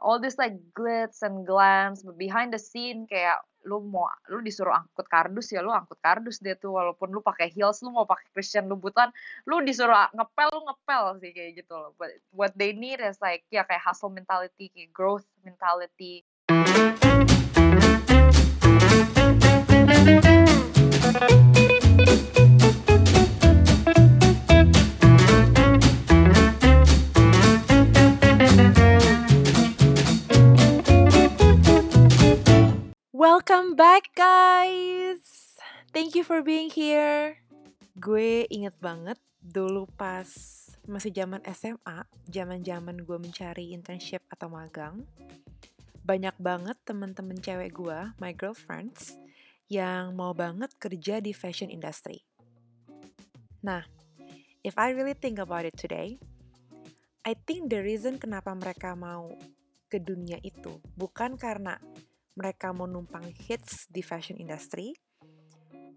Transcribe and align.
all 0.00 0.18
this 0.18 0.40
like 0.40 0.56
glitz 0.72 1.20
and 1.22 1.46
glams 1.46 2.02
but 2.04 2.16
behind 2.16 2.52
the 2.52 2.58
scene 2.58 3.04
kayak 3.06 3.38
lu 3.68 3.84
mau 3.84 4.08
lu 4.32 4.40
disuruh 4.40 4.72
angkut 4.72 5.04
kardus 5.12 5.52
ya 5.52 5.60
lu 5.60 5.68
angkut 5.68 6.00
kardus 6.00 6.40
dia 6.40 6.56
tuh 6.56 6.72
walaupun 6.72 7.12
lu 7.12 7.20
pakai 7.20 7.52
heels 7.52 7.84
lu 7.84 7.92
mau 7.92 8.08
pakai 8.08 8.24
Christian 8.32 8.72
Louboutin 8.72 9.12
lu 9.44 9.60
disuruh 9.60 10.08
ngepel 10.16 10.48
lu 10.48 10.60
ngepel 10.64 11.04
sih 11.20 11.30
kayak 11.36 11.50
gitu 11.60 11.74
loh. 11.76 11.92
But 12.00 12.16
what 12.32 12.56
they 12.56 12.72
need 12.72 13.04
is 13.04 13.20
like 13.20 13.44
ya 13.52 13.68
kayak 13.68 13.84
hustle 13.84 14.12
mentality 14.12 14.72
kayak 14.72 14.96
growth 14.96 15.28
mentality 15.44 16.24
Welcome 33.40 33.72
back 33.72 34.12
guys. 34.12 35.56
Thank 35.96 36.12
you 36.12 36.28
for 36.28 36.44
being 36.44 36.68
here. 36.68 37.40
Gue 37.96 38.44
inget 38.52 38.76
banget 38.84 39.16
dulu 39.40 39.88
pas 39.96 40.28
masih 40.84 41.08
zaman 41.08 41.40
SMA 41.48 42.04
Zaman-zaman 42.28 43.00
gue 43.00 43.16
mencari 43.16 43.72
internship 43.72 44.20
atau 44.28 44.52
magang 44.52 45.08
Banyak 46.04 46.36
banget 46.36 46.76
temen-temen 46.84 47.40
cewek 47.40 47.72
gue, 47.80 48.12
my 48.20 48.36
girlfriends 48.36 49.16
Yang 49.72 50.12
mau 50.12 50.36
banget 50.36 50.76
kerja 50.76 51.24
di 51.24 51.32
fashion 51.32 51.72
industry. 51.72 52.20
Nah, 53.64 53.88
if 54.60 54.76
I 54.76 54.92
really 54.92 55.16
think 55.16 55.40
about 55.40 55.64
it 55.64 55.80
today 55.80 56.20
I 57.24 57.32
think 57.48 57.72
the 57.72 57.80
reason 57.80 58.20
kenapa 58.20 58.52
mereka 58.52 58.92
mau 58.92 59.32
ke 59.88 59.96
dunia 59.96 60.36
itu 60.44 60.76
Bukan 60.92 61.40
karena 61.40 61.80
mereka 62.38 62.70
mau 62.74 62.86
numpang 62.86 63.30
hits 63.34 63.86
di 63.90 64.02
fashion 64.02 64.38
industry, 64.38 64.94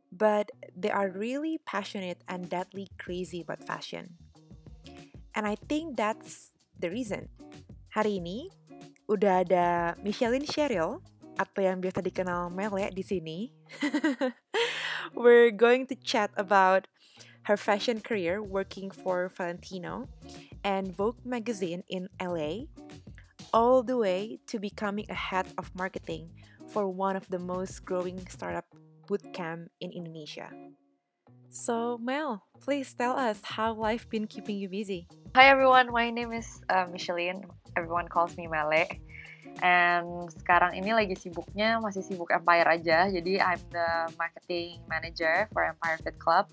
but 0.10 0.50
they 0.74 0.92
are 0.94 1.10
really 1.10 1.58
passionate 1.66 2.22
and 2.30 2.50
deadly 2.50 2.90
crazy 2.98 3.42
about 3.42 3.62
fashion. 3.62 4.18
And 5.34 5.50
I 5.50 5.58
think 5.58 5.98
that's 5.98 6.54
the 6.78 6.94
reason. 6.94 7.30
Hari 7.94 8.22
ini 8.22 8.50
udah 9.10 9.46
ada 9.46 9.98
Micheline 10.02 10.46
Cheryl 10.46 11.02
atau 11.38 11.62
yang 11.66 11.82
biasa 11.82 12.06
dikenal 12.06 12.54
Mele 12.54 12.90
di 12.94 13.02
sini. 13.02 13.50
We're 15.18 15.54
going 15.54 15.90
to 15.90 15.96
chat 15.98 16.30
about 16.38 16.86
her 17.50 17.58
fashion 17.58 18.00
career 18.00 18.40
working 18.42 18.90
for 18.90 19.28
Valentino 19.28 20.08
and 20.64 20.96
Vogue 20.96 21.20
magazine 21.26 21.84
in 21.90 22.08
LA 22.22 22.72
all 23.54 23.86
the 23.86 23.96
way 23.96 24.42
to 24.50 24.58
becoming 24.58 25.06
a 25.10 25.14
head 25.14 25.46
of 25.62 25.70
marketing 25.78 26.34
for 26.74 26.90
one 26.90 27.16
of 27.16 27.30
the 27.30 27.38
most 27.38 27.86
growing 27.86 28.18
startup 28.26 28.66
bootcamp 29.06 29.70
in 29.80 29.94
Indonesia. 29.94 30.50
So, 31.54 32.02
Mel, 32.02 32.50
please 32.60 32.90
tell 32.98 33.14
us 33.14 33.38
how 33.46 33.78
life 33.78 34.10
been 34.10 34.26
keeping 34.26 34.58
you 34.58 34.68
busy. 34.68 35.06
Hi 35.38 35.54
everyone, 35.54 35.94
my 35.94 36.10
name 36.10 36.34
is 36.34 36.50
uh, 36.74 36.90
Micheline. 36.90 37.46
Everyone 37.78 38.10
calls 38.10 38.34
me 38.42 38.50
Mele. 38.50 38.90
And 39.62 40.34
sekarang 40.34 40.74
ini 40.74 40.98
lagi 40.98 41.14
sibuknya 41.14 41.78
masih 41.78 42.02
sibuk 42.02 42.34
Empire 42.34 42.66
aja. 42.74 43.06
Jadi 43.06 43.38
I'm 43.38 43.62
the 43.70 44.10
marketing 44.18 44.82
manager 44.90 45.46
for 45.54 45.62
Empire 45.62 46.02
Fit 46.02 46.18
Club. 46.18 46.50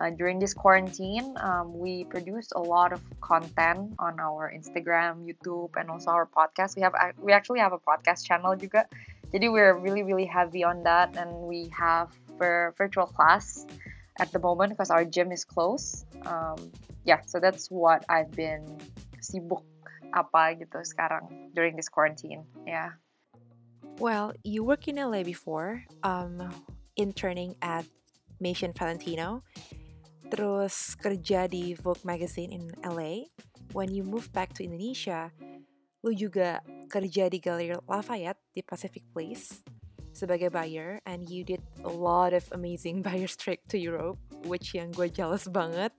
Uh, 0.00 0.08
during 0.08 0.38
this 0.38 0.54
quarantine, 0.54 1.36
um, 1.44 1.76
we 1.76 2.04
produce 2.04 2.48
a 2.56 2.58
lot 2.58 2.90
of 2.90 3.04
content 3.20 3.92
on 3.98 4.18
our 4.18 4.48
Instagram, 4.48 5.28
YouTube, 5.28 5.68
and 5.76 5.90
also 5.90 6.08
our 6.08 6.24
podcast. 6.24 6.74
We 6.74 6.80
have 6.80 6.96
we 7.20 7.36
actually 7.36 7.60
have 7.60 7.76
a 7.76 7.82
podcast 7.84 8.24
channel 8.24 8.56
juga. 8.56 8.88
Jadi 9.28 9.52
we're 9.52 9.76
really 9.76 10.00
really 10.00 10.24
heavy 10.24 10.64
on 10.64 10.80
that, 10.88 11.12
and 11.20 11.28
we 11.44 11.68
have 11.76 12.08
virtual 12.40 13.04
class 13.04 13.68
at 14.16 14.32
the 14.32 14.40
moment 14.40 14.72
because 14.72 14.88
our 14.88 15.04
gym 15.04 15.36
is 15.36 15.44
closed. 15.44 16.08
Um, 16.24 16.56
yeah, 17.04 17.20
so 17.28 17.36
that's 17.36 17.68
what 17.68 18.08
I've 18.08 18.32
been 18.32 18.64
sibuk 19.20 19.68
apa 20.16 20.56
gitu 20.56 20.80
sekarang 20.80 21.52
during 21.52 21.76
this 21.76 21.92
quarantine. 21.92 22.48
Yeah. 22.64 22.96
Well, 24.00 24.32
you 24.48 24.64
work 24.64 24.88
in 24.88 24.96
LA 24.96 25.28
before, 25.28 25.84
um, 26.00 26.48
interning 26.96 27.60
at 27.60 27.84
Maison 28.40 28.72
Valentino, 28.72 29.44
terus 30.30 30.94
kerja 30.94 31.50
di 31.50 31.74
Vogue 31.74 32.06
magazine 32.06 32.54
in 32.54 32.70
LA. 32.86 33.28
When 33.74 33.90
you 33.90 34.06
move 34.06 34.30
back 34.30 34.54
to 34.58 34.64
Indonesia, 34.64 35.34
lu 36.06 36.14
juga 36.14 36.62
kerja 36.88 37.28
di 37.28 37.38
Galeri 37.42 37.76
Lafayette 37.84 38.40
di 38.54 38.62
Pacific 38.62 39.04
Place 39.12 39.60
sebagai 40.10 40.50
buyer 40.50 40.98
and 41.06 41.30
you 41.30 41.46
did 41.46 41.62
a 41.86 41.92
lot 41.92 42.34
of 42.34 42.42
amazing 42.50 42.98
buyers 43.06 43.38
trip 43.38 43.62
to 43.70 43.78
Europe 43.78 44.18
which 44.42 44.74
yang 44.74 44.90
gue 44.90 45.06
jealous 45.06 45.46
banget 45.46 45.94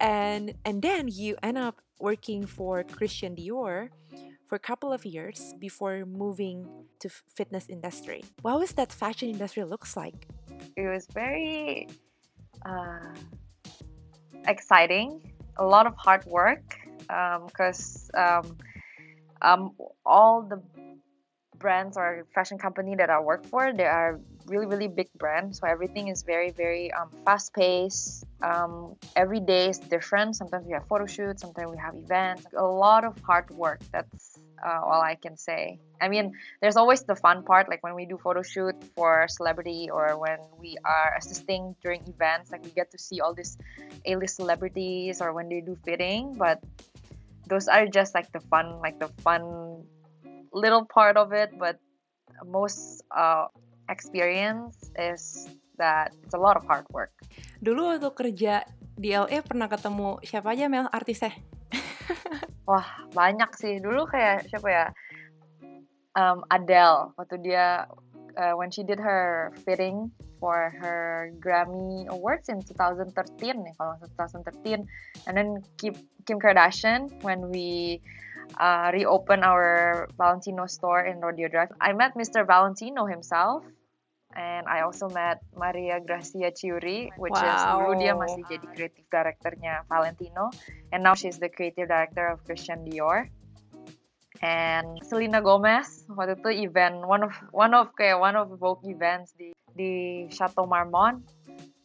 and 0.00 0.56
and 0.64 0.80
then 0.80 1.12
you 1.12 1.36
end 1.44 1.60
up 1.60 1.84
working 2.00 2.48
for 2.48 2.82
Christian 2.88 3.36
Dior 3.36 3.92
for 4.48 4.56
a 4.56 4.62
couple 4.62 4.92
of 4.92 5.04
years 5.04 5.54
before 5.60 6.04
moving 6.04 6.68
to 7.00 7.08
fitness 7.08 7.68
industry. 7.68 8.24
What 8.42 8.60
was 8.60 8.72
that 8.76 8.92
fashion 8.92 9.28
industry 9.30 9.64
looks 9.64 9.96
like? 9.96 10.28
It 10.76 10.86
was 10.88 11.08
very 11.12 11.88
uh, 12.64 13.14
exciting, 14.46 15.20
a 15.56 15.64
lot 15.64 15.86
of 15.86 15.94
hard 15.96 16.24
work 16.26 16.62
because 17.46 18.10
um, 18.14 18.56
um, 19.42 19.72
all 20.04 20.42
the 20.42 20.60
brands 21.58 21.96
or 21.96 22.26
fashion 22.34 22.58
company 22.58 22.94
that 22.96 23.10
I 23.10 23.20
work 23.20 23.46
for, 23.46 23.72
they 23.72 23.84
are 23.86 24.20
really 24.46 24.66
really 24.66 24.88
big 24.88 25.08
brands. 25.16 25.60
So 25.60 25.66
everything 25.66 26.08
is 26.08 26.22
very 26.22 26.50
very 26.50 26.92
um, 26.92 27.10
fast 27.24 27.54
paced. 27.54 28.24
Um, 28.42 28.96
every 29.16 29.40
day 29.40 29.70
is 29.70 29.78
different. 29.78 30.36
Sometimes 30.36 30.66
we 30.66 30.72
have 30.72 30.86
photo 30.86 31.06
shoots, 31.06 31.42
sometimes 31.42 31.70
we 31.70 31.78
have 31.78 31.94
events. 31.94 32.46
A 32.56 32.62
lot 32.62 33.04
of 33.04 33.18
hard 33.20 33.48
work. 33.50 33.80
That's 33.92 34.38
uh, 34.62 34.80
all 34.84 35.00
I 35.00 35.14
can 35.14 35.36
say. 35.36 35.78
I 36.00 36.08
mean, 36.08 36.32
there's 36.60 36.76
always 36.76 37.02
the 37.02 37.16
fun 37.16 37.42
part, 37.42 37.68
like 37.68 37.82
when 37.82 37.94
we 37.94 38.06
do 38.06 38.18
photo 38.18 38.42
shoot 38.42 38.74
for 38.94 39.26
celebrity 39.28 39.88
or 39.90 40.18
when 40.18 40.38
we 40.60 40.76
are 40.84 41.14
assisting 41.16 41.74
during 41.82 42.02
events, 42.06 42.52
like 42.52 42.62
we 42.62 42.70
get 42.70 42.90
to 42.92 42.98
see 42.98 43.20
all 43.20 43.34
these 43.34 43.56
A-list 44.04 44.36
celebrities 44.36 45.20
or 45.20 45.32
when 45.32 45.48
they 45.48 45.60
do 45.60 45.76
fitting. 45.84 46.34
But 46.36 46.60
those 47.48 47.68
are 47.68 47.86
just 47.86 48.14
like 48.14 48.30
the 48.32 48.40
fun, 48.40 48.80
like 48.80 48.98
the 48.98 49.08
fun 49.22 49.84
little 50.52 50.84
part 50.84 51.16
of 51.16 51.32
it. 51.32 51.56
But 51.58 51.78
most 52.44 53.02
uh, 53.10 53.46
experience 53.88 54.90
is 54.98 55.48
that 55.78 56.12
it's 56.22 56.34
a 56.34 56.40
lot 56.40 56.56
of 56.56 56.64
hard 56.66 56.86
work. 56.92 57.10
Dulu 57.64 57.96
waktu 57.96 58.10
kerja 58.12 58.54
di 58.94 59.16
LA 59.16 59.42
pernah 59.42 59.66
ketemu 59.66 60.20
siapa 60.22 60.54
aja 60.54 60.68
Mel 60.70 60.86
artisnya? 60.92 61.34
Wah 62.64 62.88
banyak 63.12 63.50
sih. 63.56 63.80
Dulu 63.80 64.08
kayak 64.08 64.48
siapa 64.48 64.68
ya? 64.68 64.86
Um, 66.14 66.46
Adele 66.46 67.10
waktu 67.18 67.42
dia 67.42 67.90
uh, 68.38 68.54
when 68.54 68.70
she 68.70 68.86
did 68.86 69.02
her 69.02 69.50
fitting 69.66 70.10
for 70.38 70.70
her 70.78 71.32
Grammy 71.40 72.06
Awards 72.06 72.48
in 72.48 72.62
2013 72.62 73.10
nih 73.64 73.74
kalau 73.74 73.98
2013 74.14 74.86
and 75.26 75.34
then 75.34 75.58
Kim, 75.74 75.98
Kim 76.22 76.38
Kardashian 76.38 77.10
when 77.26 77.50
we 77.50 77.98
uh, 78.62 78.94
reopen 78.94 79.42
our 79.42 80.06
Valentino 80.14 80.70
store 80.70 81.02
in 81.02 81.18
Rodeo 81.18 81.50
Drive 81.50 81.74
I 81.80 81.96
met 81.96 82.14
Mr. 82.14 82.46
Valentino 82.46 83.10
himself 83.10 83.66
and 84.34 84.66
I 84.66 84.82
also 84.82 85.08
met 85.08 85.40
Maria 85.54 86.02
Gracia 86.02 86.50
Ciuri 86.50 87.10
which 87.16 87.34
wow. 87.34 87.46
is 87.46 87.60
dulu 87.70 87.90
dia 88.02 88.12
masih 88.18 88.42
jadi 88.50 88.66
creative 88.74 89.08
directornya 89.08 89.86
Valentino. 89.86 90.50
And 90.90 91.06
now 91.06 91.14
she's 91.14 91.38
the 91.38 91.50
creative 91.50 91.88
director 91.88 92.26
of 92.26 92.42
Christian 92.42 92.82
Dior. 92.82 93.30
And 94.42 94.98
Selena 95.06 95.38
Gomez 95.38 96.04
waktu 96.10 96.36
itu 96.42 96.50
event 96.68 97.06
one 97.06 97.24
of 97.24 97.32
one 97.54 97.72
of 97.72 97.94
kayak 97.94 98.18
one 98.18 98.34
of 98.34 98.50
Vogue 98.58 98.84
events 98.90 99.32
di 99.38 99.54
di 99.72 100.26
Chateau 100.28 100.66
Marmont. 100.66 101.22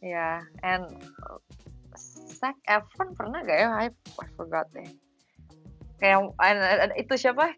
Ya 0.02 0.42
yeah. 0.42 0.66
and 0.66 0.90
Zac 2.40 2.56
Efron 2.64 3.12
pernah 3.12 3.44
gak 3.44 3.58
ya? 3.60 3.68
I, 3.76 3.88
I 3.92 4.28
forgot 4.34 4.66
deh. 4.72 4.88
Kayak 6.00 6.32
itu 6.96 7.14
siapa? 7.20 7.52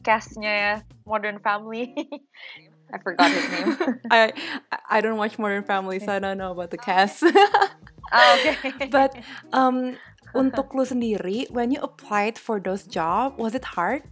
Castnya 0.00 0.52
ya 0.54 0.74
Modern 1.04 1.42
Family 1.44 1.92
I 2.92 2.98
forgot 2.98 3.30
his 3.30 3.46
name. 3.50 4.00
I 4.10 4.32
I 4.88 5.00
don't 5.00 5.16
watch 5.16 5.38
Modern 5.38 5.62
Family 5.62 5.98
so 5.98 6.12
I 6.12 6.18
don't 6.18 6.38
know 6.38 6.52
about 6.52 6.70
the 6.70 6.78
cast. 6.78 7.24
Oh, 8.12 8.38
okay. 8.42 8.74
But 8.90 9.14
um 9.54 9.94
untuk 10.34 10.74
lu 10.74 10.82
sendiri 10.82 11.46
when 11.54 11.70
you 11.70 11.78
applied 11.78 12.38
for 12.38 12.58
those 12.58 12.82
job 12.86 13.38
was 13.38 13.54
it 13.54 13.62
hard? 13.62 14.02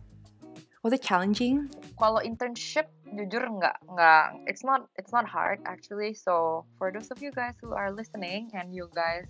Was 0.87 0.95
it 0.95 1.03
challenging? 1.03 1.67
Kalau 1.99 2.23
internship 2.23 2.87
jujur 3.11 3.43
nggak 3.43 3.75
nggak 3.91 4.27
it's 4.47 4.63
not 4.63 4.87
it's 4.95 5.11
not 5.11 5.27
hard 5.27 5.59
actually. 5.67 6.15
So 6.15 6.63
for 6.79 6.95
those 6.95 7.11
of 7.11 7.19
you 7.19 7.35
guys 7.35 7.59
who 7.59 7.75
are 7.75 7.91
listening 7.91 8.55
and 8.55 8.71
you 8.71 8.87
guys 8.95 9.27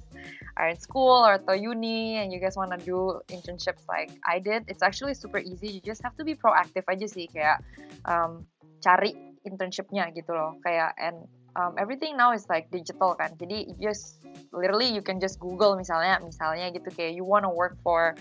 are 0.61 0.69
in 0.69 0.77
school 0.77 1.25
or 1.25 1.41
atau 1.41 1.57
uni 1.57 2.21
and 2.21 2.29
you 2.29 2.37
guys 2.37 2.53
wanna 2.53 2.77
do 2.77 3.25
internships 3.33 3.89
like 3.89 4.13
I 4.29 4.37
did 4.37 4.69
it's 4.69 4.85
actually 4.85 5.17
super 5.17 5.41
easy. 5.41 5.81
You 5.81 5.81
just 5.81 6.05
have 6.05 6.13
to 6.21 6.25
be 6.29 6.37
proactive 6.37 6.85
aja 6.85 7.09
sih 7.09 7.25
kayak 7.33 7.65
um, 8.05 8.45
cari 8.85 9.28
internshipnya 9.49 10.13
gitu 10.13 10.37
loh. 10.37 10.61
Kayak 10.61 10.93
and 11.01 11.25
um, 11.57 11.75
everything 11.81 12.15
now 12.15 12.37
is 12.37 12.45
like 12.53 12.69
digital 12.69 13.17
kan. 13.17 13.33
Jadi 13.41 13.73
just 13.81 14.21
literally 14.53 14.93
you 14.93 15.01
can 15.01 15.19
just 15.19 15.41
Google 15.41 15.75
misalnya 15.75 16.21
misalnya 16.21 16.69
gitu 16.71 16.93
kayak 16.93 17.17
you 17.17 17.25
wanna 17.25 17.51
work 17.51 17.81
for 17.81 18.13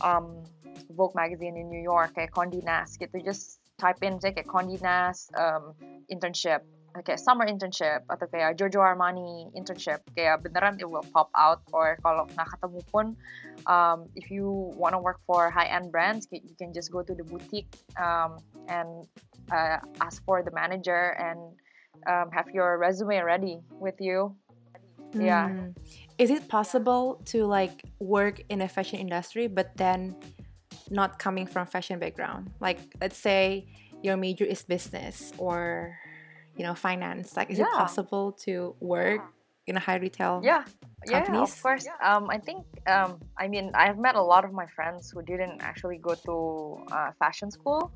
um, 0.00 0.46
Vogue 0.94 1.18
magazine 1.18 1.58
in 1.58 1.66
New 1.66 1.82
York 1.82 2.14
kayak 2.14 2.30
Condé 2.30 2.62
Nast 2.62 3.02
gitu. 3.02 3.18
Just 3.20 3.58
type 3.76 3.98
in 4.06 4.22
kayak 4.22 4.46
Condé 4.46 4.78
Nast 4.78 5.34
um, 5.34 5.74
internship 6.06 6.62
kayak 7.02 7.20
summer 7.20 7.46
internship 7.46 8.02
atau 8.08 8.26
kayak 8.30 8.56
Giorgio 8.56 8.80
Armani 8.80 9.50
internship 9.54 10.02
kayak 10.14 10.42
beneran 10.42 10.78
it 10.80 10.88
will 10.88 11.04
pop 11.14 11.28
out 11.36 11.62
or 11.72 11.98
kalau 12.02 12.24
pun 12.90 13.16
um, 13.66 14.06
if 14.14 14.30
you 14.30 14.72
wanna 14.78 14.98
work 14.98 15.20
for 15.26 15.50
high 15.50 15.68
end 15.68 15.90
brands 15.92 16.26
you 16.30 16.56
can 16.58 16.72
just 16.72 16.90
go 16.90 17.02
to 17.02 17.14
the 17.14 17.24
boutique 17.24 17.68
um, 18.00 18.38
and 18.68 19.06
uh, 19.50 19.78
ask 20.00 20.22
for 20.24 20.42
the 20.42 20.52
manager 20.52 21.16
and 21.18 21.38
um, 22.06 22.30
have 22.30 22.48
your 22.54 22.78
resume 22.78 23.18
ready 23.20 23.58
with 23.80 23.96
you 23.98 24.34
yeah 25.16 25.48
Hmm. 25.48 25.72
Is 26.18 26.30
it 26.30 26.48
possible 26.48 27.22
to 27.26 27.46
like 27.46 27.82
work 27.98 28.42
in 28.48 28.60
a 28.60 28.68
fashion 28.68 28.98
industry 28.98 29.46
but 29.46 29.76
then 29.76 30.16
not 30.90 31.18
coming 31.18 31.46
from 31.46 31.66
fashion 31.66 31.98
background? 31.98 32.50
Like 32.60 32.78
let's 33.00 33.16
say 33.16 33.68
your 34.02 34.16
major 34.16 34.44
is 34.44 34.62
business 34.62 35.32
or 35.38 35.96
you 36.58 36.64
know 36.66 36.74
finance. 36.74 37.36
Like 37.36 37.50
is 37.50 37.58
it 37.60 37.70
possible 37.70 38.32
to 38.44 38.74
work 38.80 39.22
in 39.66 39.76
a 39.76 39.80
high 39.80 39.96
retail? 39.96 40.42
Yeah, 40.42 40.64
yeah, 41.06 41.22
of 41.22 41.30
companies? 41.30 41.62
course. 41.62 41.86
Um, 42.02 42.28
I 42.28 42.38
think 42.38 42.66
um, 42.90 43.22
I 43.38 43.46
mean 43.46 43.70
I've 43.74 43.96
met 43.96 44.16
a 44.16 44.22
lot 44.22 44.44
of 44.44 44.52
my 44.52 44.66
friends 44.66 45.10
who 45.14 45.22
didn't 45.22 45.62
actually 45.62 45.98
go 46.02 46.14
to 46.26 46.34
uh, 46.92 47.10
fashion 47.18 47.50
school. 47.50 47.94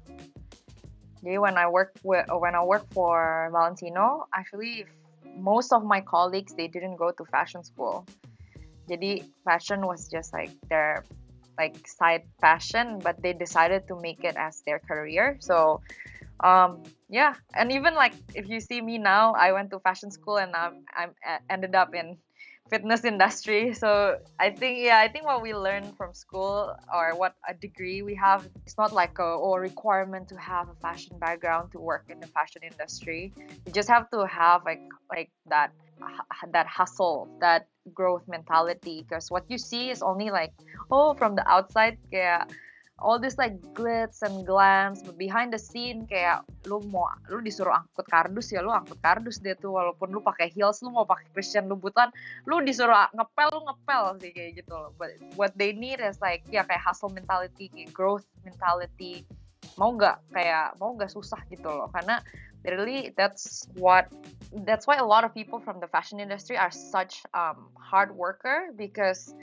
Jadi 1.22 1.38
when 1.42 1.58
I 1.58 1.66
work 1.66 1.98
with 2.02 2.24
when 2.30 2.54
I 2.54 2.62
work 2.62 2.86
for 2.94 3.50
Valentino, 3.52 4.30
actually 4.34 4.86
most 5.34 5.72
of 5.72 5.82
my 5.82 6.00
colleagues 6.00 6.54
they 6.54 6.70
didn't 6.70 6.96
go 6.96 7.10
to 7.10 7.24
fashion 7.34 7.66
school. 7.66 8.06
Jadi 8.86 9.26
fashion 9.42 9.86
was 9.86 10.06
just 10.06 10.32
like 10.32 10.50
their 10.70 11.02
like 11.58 11.76
side 11.86 12.26
passion, 12.40 12.98
but 12.98 13.18
they 13.22 13.34
decided 13.34 13.86
to 13.86 13.94
make 14.00 14.24
it 14.24 14.34
as 14.38 14.62
their 14.66 14.78
career. 14.78 15.36
So 15.38 15.82
um 16.42 16.82
yeah 17.08 17.34
and 17.54 17.70
even 17.72 17.94
like 17.94 18.14
if 18.34 18.48
you 18.48 18.60
see 18.60 18.80
me 18.80 18.98
now 18.98 19.32
i 19.34 19.52
went 19.52 19.70
to 19.70 19.78
fashion 19.80 20.10
school 20.10 20.36
and 20.38 20.54
i'm 20.56 20.84
i'm 20.96 21.10
uh, 21.28 21.38
ended 21.50 21.74
up 21.74 21.94
in 21.94 22.16
fitness 22.70 23.04
industry. 23.04 23.74
So 23.74 24.16
i 24.40 24.48
think 24.48 24.80
yeah 24.80 24.98
i 24.98 25.08
think 25.08 25.26
what 25.26 25.42
we 25.42 25.52
learn 25.52 25.92
from 25.92 26.14
school 26.14 26.72
or 26.88 27.14
what 27.14 27.34
a 27.46 27.52
degree 27.52 28.00
we 28.00 28.14
have 28.16 28.48
it's 28.64 28.78
not 28.78 28.92
like 28.92 29.18
a 29.18 29.28
or 29.44 29.60
requirement 29.60 30.28
to 30.28 30.36
have 30.40 30.68
a 30.68 30.76
fashion 30.80 31.18
background 31.18 31.70
to 31.72 31.78
work 31.78 32.04
in 32.08 32.18
the 32.20 32.26
fashion 32.28 32.62
industry. 32.64 33.32
You 33.66 33.72
just 33.72 33.88
have 33.88 34.08
to 34.10 34.26
have 34.26 34.64
like 34.64 34.80
like 35.10 35.30
that 35.52 35.72
that 36.52 36.66
hustle 36.66 37.28
that 37.40 37.68
growth 37.92 38.22
mentality 38.26 39.04
because 39.06 39.30
what 39.30 39.44
you 39.48 39.58
see 39.58 39.90
is 39.90 40.02
only 40.02 40.30
like 40.30 40.52
oh 40.90 41.14
from 41.14 41.36
the 41.36 41.44
outside 41.48 41.98
kayak 42.10 42.48
all 43.02 43.18
this 43.18 43.34
like 43.36 43.58
glitz 43.74 44.22
and 44.22 44.46
glams 44.46 45.02
but 45.02 45.18
behind 45.18 45.50
the 45.50 45.58
scene 45.58 46.06
kayak 46.06 46.46
lu 46.70 46.78
mau 46.94 47.10
lu 47.26 47.42
disuruh 47.42 47.74
angkut 47.74 48.06
kardus 48.06 48.54
ya 48.54 48.62
lu 48.62 48.70
angkut 48.70 48.96
kardus 49.02 49.42
deh 49.42 49.58
tuh 49.58 49.74
walaupun 49.74 50.14
lu 50.14 50.22
pakai 50.22 50.46
heels 50.54 50.78
lu 50.86 50.94
mau 50.94 51.02
pakai 51.02 51.26
Christian 51.34 51.66
Louboutin 51.66 52.14
lu 52.46 52.62
disuruh 52.62 53.10
ngepel 53.10 53.50
lu 53.50 53.60
ngepel 53.66 54.02
sih 54.22 54.30
kayak 54.30 54.62
gitu 54.62 54.72
loh. 54.72 54.94
But 54.94 55.18
what 55.34 55.52
they 55.58 55.74
need 55.74 55.98
is 55.98 56.22
like 56.22 56.46
ya 56.48 56.62
kayak 56.62 56.80
hustle 56.80 57.10
mentality 57.10 57.68
kayak 57.74 57.90
growth 57.90 58.24
mentality. 58.46 59.26
Mau 59.74 59.98
nggak 59.98 60.22
kayak 60.30 60.78
mau 60.78 60.94
nggak 60.94 61.10
susah 61.10 61.42
gitu 61.50 61.66
loh 61.66 61.90
karena 61.90 62.22
literally 62.62 63.10
that's 63.18 63.66
what 63.74 64.06
that's 64.62 64.86
why 64.86 64.96
a 65.02 65.04
lot 65.06 65.26
of 65.26 65.34
people 65.34 65.58
from 65.58 65.82
the 65.82 65.90
fashion 65.90 66.22
industry 66.22 66.54
are 66.54 66.70
such 66.70 67.26
um, 67.34 67.66
hard 67.74 68.14
worker 68.14 68.70
because 68.78 69.34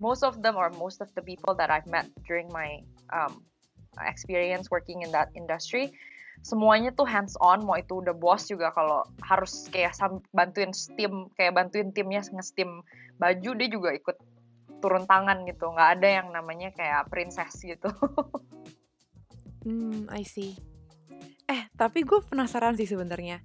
most 0.00 0.22
of 0.22 0.42
them 0.42 0.56
or 0.56 0.70
most 0.70 1.00
of 1.00 1.08
the 1.14 1.22
people 1.22 1.54
that 1.54 1.70
I've 1.70 1.86
met 1.86 2.10
during 2.26 2.48
my 2.52 2.82
um, 3.12 3.42
experience 4.04 4.68
working 4.68 5.02
in 5.02 5.10
that 5.12 5.32
industry 5.34 5.92
semuanya 6.44 6.92
tuh 6.92 7.08
hands 7.08 7.34
on 7.40 7.64
mau 7.64 7.80
itu 7.80 8.04
udah 8.04 8.12
bos 8.12 8.44
juga 8.46 8.70
kalau 8.76 9.02
harus 9.24 9.66
kayak 9.72 9.96
bantuin 10.36 10.70
steam 10.76 11.32
kayak 11.34 11.56
bantuin 11.56 11.90
timnya 11.90 12.20
nge-steam 12.22 12.84
baju 13.16 13.50
dia 13.56 13.68
juga 13.72 13.96
ikut 13.96 14.16
turun 14.84 15.08
tangan 15.08 15.48
gitu 15.48 15.72
nggak 15.72 15.90
ada 15.98 16.08
yang 16.20 16.28
namanya 16.30 16.68
kayak 16.76 17.08
princess 17.08 17.64
gitu 17.64 17.88
Hmm, 19.66 20.06
I 20.14 20.22
see. 20.22 20.54
Eh, 21.50 21.66
tapi 21.74 22.06
gue 22.06 22.22
penasaran 22.22 22.78
sih 22.78 22.86
sebenarnya. 22.86 23.42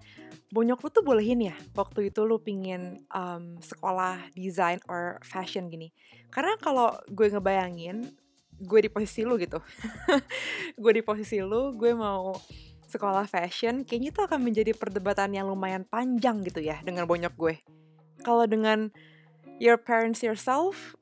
Bonyok 0.54 0.80
lu 0.86 0.90
tuh 0.94 1.02
bolehin 1.02 1.42
ya 1.42 1.58
waktu 1.74 2.14
itu 2.14 2.22
lu 2.30 2.38
pingin 2.38 3.02
um, 3.10 3.58
sekolah 3.58 4.30
desain 4.38 4.78
or 4.86 5.18
fashion 5.26 5.74
gini. 5.74 5.90
Karena 6.30 6.54
kalau 6.62 6.94
gue 7.10 7.26
ngebayangin, 7.26 8.14
gue 8.62 8.80
di 8.86 8.90
posisi 8.94 9.26
lu 9.26 9.36
gitu. 9.42 9.58
gue 10.82 10.92
di 10.94 11.02
posisi 11.02 11.42
lu, 11.42 11.74
gue 11.74 11.92
mau 11.98 12.38
sekolah 12.86 13.26
fashion, 13.26 13.82
kayaknya 13.88 14.10
itu 14.14 14.22
akan 14.22 14.40
menjadi 14.44 14.72
perdebatan 14.78 15.34
yang 15.34 15.48
lumayan 15.50 15.88
panjang 15.88 16.44
gitu 16.46 16.62
ya 16.62 16.78
dengan 16.86 17.10
bonyok 17.10 17.34
gue. 17.34 17.56
Kalau 18.22 18.46
dengan 18.46 18.94
your 19.58 19.82
parents 19.82 20.22
yourself, 20.22 20.94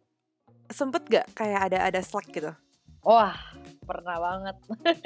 sempet 0.71 1.03
gak 1.09 1.27
kayak 1.35 1.73
ada 1.73 1.77
ada 1.83 1.99
slack 1.99 2.29
gitu? 2.31 2.53
wah 3.03 3.35
pernah 3.87 4.19
banget 4.19 4.55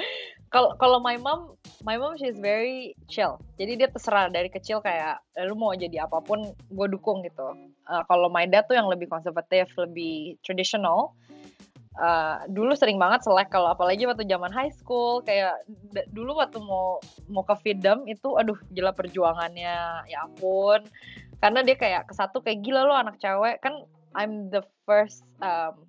kalau 0.52 0.74
kalau 0.76 0.98
my 0.98 1.16
mom 1.16 1.54
my 1.86 1.96
mom 1.96 2.18
she's 2.18 2.36
very 2.36 2.92
chill 3.06 3.38
jadi 3.56 3.86
dia 3.86 3.88
terserah 3.90 4.28
dari 4.30 4.50
kecil 4.50 4.82
kayak 4.82 5.22
"Eh, 5.38 5.46
lu 5.46 5.54
mau 5.54 5.72
jadi 5.72 6.04
apa 6.04 6.20
pun 6.20 6.42
gue 6.52 6.86
dukung 6.90 7.22
gitu 7.22 7.54
Eh, 7.84 8.02
kalau 8.08 8.32
my 8.32 8.48
dad 8.48 8.64
tuh 8.64 8.80
yang 8.80 8.88
lebih 8.88 9.12
konservatif 9.12 9.68
lebih 9.76 10.40
traditional 10.40 11.12
Eh, 11.94 12.36
dulu 12.50 12.74
sering 12.74 12.98
banget 12.98 13.22
selek 13.22 13.54
kalau 13.54 13.70
apalagi 13.70 14.02
waktu 14.02 14.26
zaman 14.26 14.50
high 14.50 14.74
school 14.74 15.22
kayak 15.22 15.62
dulu 16.10 16.42
waktu 16.42 16.58
mau 16.58 16.98
mau 17.30 17.46
ke 17.46 17.54
Fidem 17.62 18.02
itu 18.10 18.34
aduh 18.34 18.58
gila 18.74 18.90
perjuangannya 18.90 20.02
ya 20.10 20.18
ampun. 20.26 20.82
Karena 21.38 21.62
dia 21.62 21.78
kayak 21.78 22.10
ke 22.10 22.14
satu 22.18 22.42
kayak 22.42 22.66
gila 22.66 22.82
lo 22.82 22.98
anak 22.98 23.22
cewek. 23.22 23.62
Kan 23.62 23.86
I'm 24.18 24.50
the 24.50 24.66
first 24.82 25.22
um, 25.38 25.86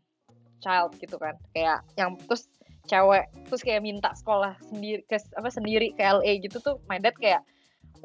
child 0.61 0.93
gitu 1.01 1.17
kan. 1.17 1.41
Kayak 1.57 1.81
yang 1.97 2.21
terus 2.29 2.45
cewek 2.85 3.25
terus 3.49 3.65
kayak 3.65 3.81
minta 3.81 4.13
sekolah 4.13 4.61
sendiri 4.61 5.01
ke 5.09 5.17
apa 5.33 5.49
sendiri 5.49 5.89
ke 5.97 6.05
LA 6.05 6.37
gitu 6.37 6.61
tuh 6.61 6.77
my 6.85 7.01
dad 7.01 7.17
kayak 7.17 7.41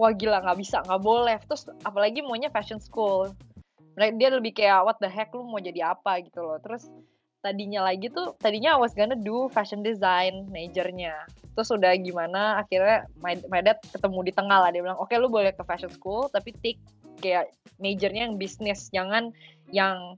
wah 0.00 0.08
gila 0.16 0.40
nggak 0.40 0.56
bisa 0.56 0.80
nggak 0.88 1.04
boleh. 1.04 1.36
Terus 1.44 1.68
apalagi 1.84 2.24
maunya 2.24 2.48
fashion 2.48 2.80
school. 2.80 3.28
Mereka- 3.92 4.16
dia 4.16 4.28
lebih 4.32 4.56
kayak 4.56 4.88
what 4.88 4.96
the 5.04 5.10
heck 5.12 5.28
lu 5.36 5.44
mau 5.44 5.60
jadi 5.60 5.92
apa? 5.92 6.16
gitu 6.24 6.40
loh. 6.40 6.56
Terus 6.64 6.88
tadinya 7.40 7.84
lagi 7.88 8.12
tuh 8.12 8.36
tadinya 8.40 8.76
I 8.76 8.80
was 8.80 8.92
gonna 8.92 9.16
do 9.16 9.48
fashion 9.52 9.80
design 9.80 10.48
majornya. 10.52 11.24
Terus 11.56 11.68
udah 11.72 11.92
gimana 11.98 12.60
akhirnya 12.60 13.08
my, 13.20 13.36
my 13.50 13.60
dad 13.60 13.80
ketemu 13.84 14.30
di 14.30 14.32
tengah 14.32 14.58
lah 14.64 14.70
dia 14.70 14.84
bilang 14.84 15.00
oke 15.00 15.12
lu 15.16 15.28
boleh 15.28 15.52
ke 15.52 15.64
fashion 15.66 15.90
school 15.90 16.28
tapi 16.30 16.54
take 16.60 16.80
kayak 17.20 17.52
majornya 17.80 18.30
yang 18.30 18.36
bisnis 18.40 18.88
jangan 18.92 19.34
yang 19.72 20.16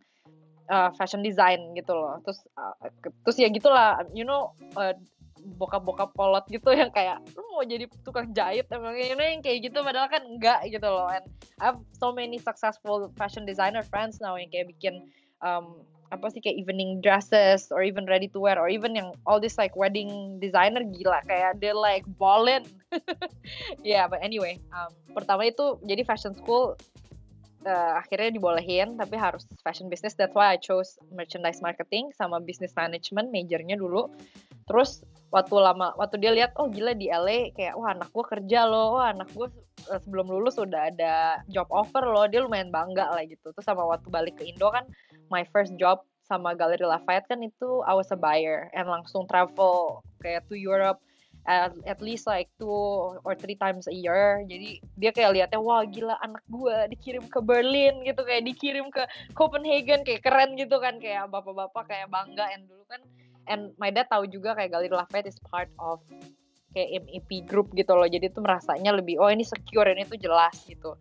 uh, 0.71 0.91
fashion 0.95 1.23
design 1.25 1.73
gitu 1.75 1.95
loh. 1.95 2.19
Terus 2.27 2.43
uh, 2.59 2.75
ke- 3.01 3.15
terus 3.27 3.39
ya 3.39 3.49
gitulah 3.51 4.03
you 4.13 4.27
know 4.27 4.55
uh, 4.79 4.95
bokap-bokap 5.59 6.15
polot 6.15 6.47
gitu 6.47 6.71
yang 6.71 6.91
kayak 6.95 7.19
lu 7.35 7.43
mau 7.51 7.67
jadi 7.67 7.91
tukang 8.07 8.31
jahit 8.31 8.71
emang 8.71 8.95
know, 8.95 9.27
yang 9.27 9.43
kayak 9.43 9.67
gitu 9.67 9.79
padahal 9.83 10.07
kan 10.07 10.23
enggak 10.23 10.63
gitu 10.71 10.87
loh. 10.87 11.11
And 11.11 11.27
I 11.59 11.75
have 11.75 11.79
so 11.99 12.15
many 12.15 12.39
successful 12.39 13.11
fashion 13.19 13.43
designer 13.43 13.83
friends 13.83 14.23
now 14.23 14.39
yang 14.39 14.51
kayak 14.55 14.71
bikin 14.71 15.11
um, 15.43 15.83
apa 16.13 16.29
sih 16.29 16.45
kayak 16.45 16.61
evening 16.61 17.01
dresses 17.01 17.73
or 17.73 17.81
even 17.81 18.05
ready 18.05 18.29
to 18.29 18.37
wear 18.37 18.61
or 18.61 18.69
even 18.69 18.93
yang 18.93 19.17
all 19.25 19.41
this 19.41 19.57
like 19.57 19.73
wedding 19.73 20.37
designer 20.45 20.85
gila. 20.85 21.25
Kayak 21.25 21.57
they 21.59 21.73
like 21.73 22.05
ballin. 22.21 22.69
Yeah 23.81 24.05
but 24.05 24.21
anyway 24.21 24.61
um, 24.77 24.93
pertama 25.17 25.49
itu 25.49 25.81
jadi 25.81 26.05
fashion 26.05 26.37
school 26.37 26.77
eh, 27.65 27.93
akhirnya 27.97 28.37
dibolehin 28.37 29.01
tapi 29.01 29.17
harus 29.17 29.49
fashion 29.65 29.89
business. 29.89 30.13
That's 30.13 30.37
why 30.37 30.53
I 30.53 30.61
chose 30.61 31.01
merchandise 31.09 31.65
marketing 31.65 32.13
sama 32.13 32.45
business 32.45 32.77
management 32.77 33.33
majornya 33.33 33.81
dulu. 33.81 34.13
Terus 34.69 35.01
waktu 35.33 35.57
lama 35.57 35.97
waktu 35.97 36.21
dia 36.21 36.37
lihat 36.37 36.53
oh 36.61 36.69
gila 36.69 36.93
di 36.93 37.09
LA 37.09 37.57
kayak 37.57 37.73
wah 37.81 37.97
anak 37.97 38.13
gue 38.13 38.25
kerja 38.29 38.69
loh. 38.69 39.01
Wah 39.01 39.17
anak 39.17 39.33
gue 39.33 39.49
eh, 39.89 40.01
sebelum 40.05 40.29
lulus 40.29 40.61
udah 40.61 40.93
ada 40.93 41.41
job 41.49 41.67
offer 41.73 42.05
loh. 42.05 42.29
Dia 42.29 42.45
lumayan 42.45 42.69
bangga 42.69 43.09
lah 43.09 43.25
gitu. 43.25 43.57
Terus 43.57 43.65
sama 43.65 43.89
waktu 43.89 44.13
balik 44.13 44.37
ke 44.37 44.45
Indo 44.45 44.69
kan 44.69 44.85
my 45.33 45.49
first 45.49 45.73
job 45.81 46.05
sama 46.29 46.53
Gallery 46.53 46.85
Lafayette 46.85 47.27
kan 47.27 47.41
itu 47.41 47.81
I 47.89 47.97
was 47.97 48.13
a 48.13 48.19
buyer 48.21 48.69
and 48.77 48.85
langsung 48.85 49.25
travel 49.25 50.05
kayak 50.21 50.45
to 50.53 50.55
Europe 50.55 51.01
at, 51.47 51.75
at 51.83 51.99
least 51.99 52.31
like 52.31 52.47
two 52.59 53.19
or 53.27 53.35
three 53.35 53.59
times 53.59 53.91
a 53.91 53.95
year. 53.95 54.45
Jadi 54.47 54.79
dia 54.95 55.11
kayak 55.11 55.35
lihatnya 55.35 55.59
wah 55.59 55.83
gila 55.83 56.15
anak 56.23 56.43
gue 56.47 56.77
dikirim 56.95 57.25
ke 57.27 57.41
Berlin 57.43 58.07
gitu 58.07 58.23
kayak 58.23 58.47
dikirim 58.47 58.87
ke 58.95 59.03
Copenhagen 59.35 60.07
kayak 60.07 60.23
keren 60.23 60.55
gitu 60.55 60.79
kan. 60.79 61.03
Kayak 61.03 61.33
bapak-bapak 61.33 61.91
kayak 61.91 62.09
bangga. 62.13 62.47
And 62.55 62.71
dulu 62.71 62.85
kan 62.87 63.01
and 63.51 63.75
my 63.77 63.91
dad 63.91 64.07
tahu 64.07 64.31
juga 64.31 64.55
kayak 64.55 64.71
Galir 64.71 64.95
Lafayette 64.95 65.35
is 65.35 65.39
part 65.51 65.69
of 65.83 65.99
kayak 66.73 67.03
MEP 67.05 67.45
group 67.51 67.75
gitu 67.75 67.93
loh. 67.93 68.07
Jadi 68.07 68.31
itu 68.31 68.39
merasanya 68.39 68.95
lebih 68.95 69.19
oh 69.19 69.29
ini 69.29 69.43
secure 69.43 69.91
ini 69.91 70.07
tuh 70.07 70.17
jelas 70.17 70.55
gitu 70.65 70.95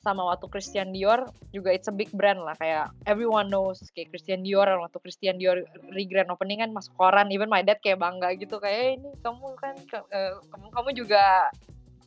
sama 0.00 0.24
waktu 0.24 0.48
Christian 0.48 0.96
Dior 0.96 1.28
juga 1.52 1.76
it's 1.76 1.88
a 1.88 1.94
big 1.94 2.08
brand 2.16 2.40
lah 2.40 2.56
kayak 2.56 2.88
everyone 3.04 3.52
knows 3.52 3.84
kayak 3.92 4.08
Christian 4.12 4.40
Dior 4.40 4.64
waktu 4.64 4.96
Christian 5.04 5.36
Dior 5.36 5.60
re-grand 5.92 6.32
opening 6.32 6.64
kan 6.64 6.72
masuk 6.72 6.96
koran 6.96 7.28
even 7.28 7.52
my 7.52 7.60
dad 7.60 7.76
kayak 7.84 8.00
bangga 8.00 8.32
gitu 8.40 8.56
kayak 8.56 8.78
eh, 8.80 8.90
ini 8.96 9.08
kamu 9.20 9.46
kan 9.60 9.74
uh, 9.92 10.40
kamu 10.40 10.66
kamu 10.72 10.90
juga 11.04 11.52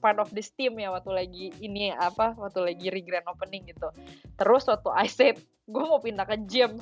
part 0.04 0.20
of 0.20 0.28
this 0.36 0.52
team 0.52 0.76
ya 0.76 0.92
waktu 0.92 1.16
lagi 1.16 1.46
ini 1.64 1.96
apa 1.96 2.36
waktu 2.36 2.60
lagi 2.76 2.92
re-grand 2.92 3.24
opening 3.32 3.64
gitu. 3.72 3.88
Terus 4.36 4.68
waktu 4.68 4.90
I 4.92 5.08
said 5.08 5.40
gue 5.64 5.84
mau 5.88 6.04
pindah 6.04 6.28
ke 6.28 6.36
gym. 6.44 6.76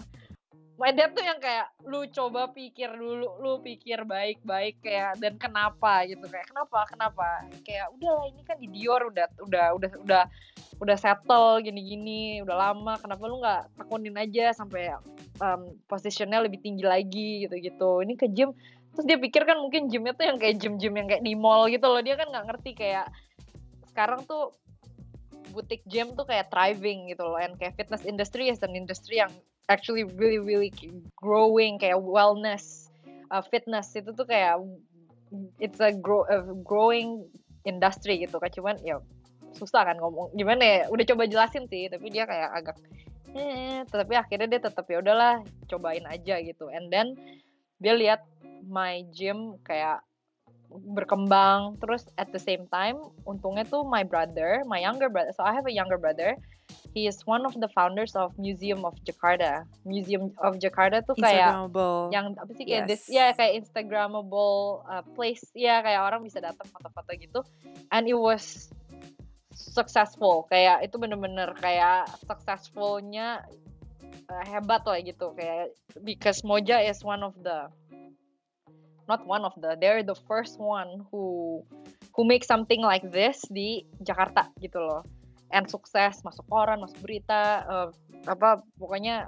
My 0.82 0.90
dad 0.90 1.14
tuh 1.14 1.22
yang 1.22 1.38
kayak 1.38 1.70
lu 1.86 2.10
coba 2.10 2.50
pikir 2.50 2.90
dulu 2.90 3.38
lu 3.38 3.62
pikir 3.62 4.02
baik-baik 4.02 4.82
kayak 4.82 5.22
dan 5.22 5.38
kenapa? 5.38 6.02
Gitu 6.10 6.26
kayak 6.26 6.50
kenapa 6.50 6.90
kenapa? 6.90 7.28
Kayak 7.62 7.94
udahlah 7.94 8.26
ini 8.34 8.42
kan 8.42 8.58
di 8.58 8.66
Dior 8.74 9.14
udah 9.14 9.30
udah 9.46 9.66
udah 9.78 9.92
udah 10.02 10.24
udah 10.82 10.98
settle 10.98 11.62
gini-gini 11.62 12.42
udah 12.42 12.58
lama 12.58 12.98
kenapa 12.98 13.24
lu 13.30 13.38
nggak 13.38 13.62
tekunin 13.78 14.18
aja 14.18 14.50
sampai 14.50 14.98
um, 15.38 15.78
positionnya 15.86 16.42
lebih 16.42 16.58
tinggi 16.58 16.82
lagi 16.82 17.46
gitu-gitu. 17.46 18.02
Ini 18.02 18.14
ke 18.18 18.28
gym 18.34 18.52
terus 18.92 19.06
dia 19.08 19.16
pikir 19.16 19.48
kan 19.48 19.56
mungkin 19.62 19.88
gymnya 19.88 20.12
tuh 20.12 20.28
yang 20.28 20.38
kayak 20.42 20.60
gym-gym 20.60 20.94
yang 21.00 21.08
kayak 21.08 21.24
di 21.24 21.32
mall 21.32 21.72
gitu 21.72 21.88
loh 21.88 22.04
dia 22.04 22.20
kan 22.20 22.28
nggak 22.28 22.46
ngerti 22.52 22.72
kayak 22.76 23.08
sekarang 23.88 24.28
tuh 24.28 24.52
butik 25.56 25.84
gym 25.88 26.12
tuh 26.16 26.28
kayak 26.28 26.52
thriving 26.52 27.08
gitu 27.12 27.24
loh 27.24 27.40
and 27.40 27.56
kayak 27.56 27.76
fitness 27.80 28.04
industry 28.04 28.52
is 28.52 28.60
an 28.64 28.76
industry 28.76 29.20
yang 29.24 29.32
actually 29.72 30.04
really 30.20 30.40
really 30.40 30.72
growing 31.16 31.80
kayak 31.80 32.00
wellness 32.00 32.92
uh, 33.32 33.40
fitness 33.40 33.96
itu 33.96 34.12
tuh 34.12 34.28
kayak 34.28 34.60
it's 35.64 35.80
a, 35.80 35.96
grow, 35.96 36.28
a 36.28 36.44
growing 36.64 37.24
industry 37.64 38.20
gitu 38.20 38.36
kan 38.44 38.52
cuman 38.52 38.76
ya 38.84 39.00
susah 39.56 39.88
kan 39.88 39.98
ngomong. 40.00 40.34
Gimana 40.36 40.64
ya 40.64 40.80
udah 40.92 41.06
coba 41.08 41.24
jelasin 41.28 41.68
sih 41.68 41.88
tapi 41.92 42.12
dia 42.12 42.28
kayak 42.28 42.50
agak 42.52 42.78
eh 43.32 43.88
tapi 43.88 44.14
akhirnya 44.20 44.48
dia 44.58 44.62
tetap 44.68 44.84
ya 44.92 45.00
udahlah 45.00 45.44
cobain 45.72 46.04
aja 46.08 46.40
gitu. 46.44 46.68
And 46.72 46.92
then 46.92 47.16
dia 47.80 47.96
lihat 47.96 48.22
my 48.68 49.08
gym 49.12 49.60
kayak 49.64 50.04
berkembang. 50.72 51.80
Terus 51.80 52.08
at 52.16 52.32
the 52.32 52.42
same 52.42 52.68
time 52.72 53.00
untungnya 53.28 53.68
tuh 53.68 53.84
my 53.84 54.04
brother 54.04 54.64
my 54.68 54.80
younger 54.80 55.12
brother 55.12 55.32
so 55.36 55.44
I 55.44 55.56
have 55.56 55.68
a 55.68 55.74
younger 55.74 56.00
brother. 56.00 56.36
He 56.92 57.08
is 57.08 57.24
one 57.24 57.48
of 57.48 57.56
the 57.56 57.72
founders 57.72 58.16
of 58.16 58.36
Museum 58.36 58.84
of 58.84 58.96
Jakarta. 59.08 59.64
Museum 59.88 60.36
of 60.44 60.60
Jakarta 60.60 61.00
tuh 61.04 61.16
kayak 61.16 61.72
yang 62.12 62.36
apa 62.36 62.52
sih 62.56 62.68
kayak 62.68 62.84
yes. 62.84 62.90
this 62.90 63.04
ya 63.08 63.32
kayak 63.32 63.64
Instagramable 63.64 64.84
uh, 64.88 65.04
place. 65.16 65.44
Ya 65.56 65.80
kayak 65.80 66.04
orang 66.04 66.22
bisa 66.24 66.44
datang 66.44 66.68
foto-foto 66.68 67.12
gitu. 67.16 67.40
And 67.96 68.08
it 68.12 68.20
was 68.20 68.72
successful. 69.62 70.50
Kayak 70.50 70.86
itu 70.86 70.96
bener-bener 70.98 71.54
kayak 71.62 72.10
successfulnya 72.26 73.46
uh, 74.30 74.46
hebat 74.50 74.82
lah 74.84 75.00
gitu. 75.02 75.34
Kayak 75.38 75.76
because 76.02 76.42
Moja 76.42 76.82
is 76.82 77.06
one 77.06 77.22
of 77.22 77.38
the 77.46 77.70
not 79.10 79.22
one 79.28 79.44
of 79.44 79.54
the 79.60 79.76
they're 79.78 80.06
the 80.06 80.18
first 80.30 80.58
one 80.58 81.04
who 81.10 81.60
who 82.16 82.24
make 82.24 82.44
something 82.44 82.82
like 82.84 83.04
this 83.12 83.42
di 83.52 83.84
Jakarta 84.04 84.50
gitu 84.60 84.80
loh. 84.80 85.04
And 85.52 85.68
sukses 85.68 86.24
masuk 86.24 86.48
koran 86.48 86.80
masuk 86.80 87.04
berita 87.04 87.68
uh, 87.68 87.90
apa 88.30 88.64
pokoknya 88.80 89.28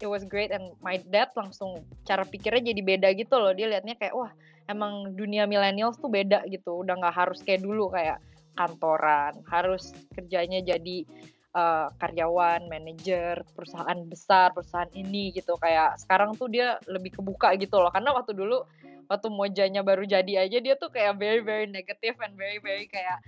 it 0.00 0.08
was 0.08 0.24
great. 0.24 0.54
And 0.54 0.72
my 0.80 1.02
dad 1.12 1.34
langsung 1.34 1.84
cara 2.08 2.24
pikirnya 2.24 2.72
jadi 2.72 2.82
beda 2.82 3.08
gitu 3.18 3.36
loh. 3.36 3.52
Dia 3.52 3.68
liatnya 3.68 3.98
kayak 3.98 4.14
wah 4.16 4.32
emang 4.70 5.12
dunia 5.16 5.44
millennials 5.44 6.00
tuh 6.00 6.08
beda 6.08 6.46
gitu. 6.48 6.80
Udah 6.80 6.96
nggak 6.96 7.16
harus 7.16 7.44
kayak 7.44 7.64
dulu. 7.64 7.92
Kayak 7.92 8.22
kantoran. 8.58 9.38
Harus 9.46 9.94
kerjanya 10.10 10.58
jadi 10.58 11.06
uh, 11.54 11.86
karyawan 12.02 12.66
manajer 12.66 13.46
perusahaan 13.54 13.98
besar 14.10 14.50
perusahaan 14.50 14.90
ini 14.98 15.30
gitu. 15.30 15.54
Kayak 15.62 16.02
sekarang 16.02 16.34
tuh 16.34 16.50
dia 16.50 16.82
lebih 16.90 17.22
kebuka 17.22 17.54
gitu 17.54 17.78
loh. 17.78 17.94
Karena 17.94 18.10
waktu 18.10 18.34
dulu 18.34 18.66
waktu 19.06 19.28
mojanya 19.30 19.86
baru 19.86 20.02
jadi 20.02 20.50
aja 20.50 20.58
dia 20.58 20.74
tuh 20.74 20.90
kayak 20.90 21.16
very 21.16 21.40
very 21.40 21.70
negative 21.70 22.18
and 22.20 22.34
very 22.34 22.58
very 22.58 22.84
kayak 22.90 23.22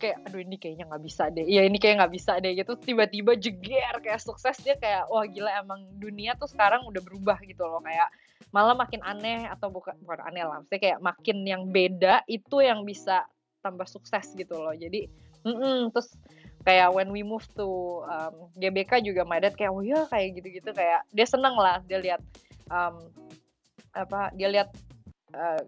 kayak 0.00 0.16
aduh 0.26 0.40
ini 0.40 0.56
kayaknya 0.56 0.88
nggak 0.88 1.04
bisa 1.04 1.28
deh. 1.28 1.44
Iya 1.44 1.68
ini 1.68 1.76
kayak 1.76 2.00
nggak 2.00 2.14
bisa 2.16 2.32
deh. 2.40 2.56
Gitu. 2.56 2.72
Tiba-tiba 2.80 3.36
jeger 3.36 3.94
kayak 4.00 4.24
sukses 4.24 4.56
dia 4.64 4.80
kayak 4.80 5.12
wah 5.12 5.28
gila 5.28 5.52
emang 5.60 5.84
dunia 6.00 6.32
tuh 6.40 6.48
sekarang 6.48 6.88
udah 6.88 7.04
berubah 7.04 7.36
gitu 7.44 7.68
loh. 7.68 7.84
Kayak 7.84 8.08
malah 8.50 8.74
makin 8.74 9.04
aneh 9.06 9.46
atau 9.46 9.70
bukan 9.70 9.94
bukan 10.02 10.26
aneh 10.26 10.42
lah 10.42 10.58
maksudnya 10.58 10.80
kayak 10.82 10.98
makin 10.98 11.38
yang 11.46 11.62
beda 11.70 12.26
itu 12.26 12.58
yang 12.58 12.82
bisa 12.82 13.28
tambah 13.60 13.86
sukses 13.86 14.32
gitu 14.34 14.56
loh 14.56 14.74
jadi 14.74 15.08
mm 15.44 15.56
-mm, 15.56 15.78
terus 15.92 16.12
kayak 16.64 16.92
when 16.92 17.08
we 17.08 17.24
move 17.24 17.44
to 17.56 18.00
um, 18.04 18.52
GBK 18.60 19.00
juga 19.00 19.24
my 19.24 19.40
dad 19.40 19.56
kayak 19.56 19.72
oh 19.72 19.80
ya 19.80 20.04
kayak 20.08 20.36
gitu-gitu 20.40 20.70
kayak 20.76 21.04
dia 21.12 21.26
seneng 21.28 21.56
lah 21.56 21.80
dia 21.88 22.00
lihat 22.00 22.20
um, 22.68 23.00
apa 23.96 24.28
dia 24.36 24.48
lihat 24.52 24.68
uh, 25.32 25.60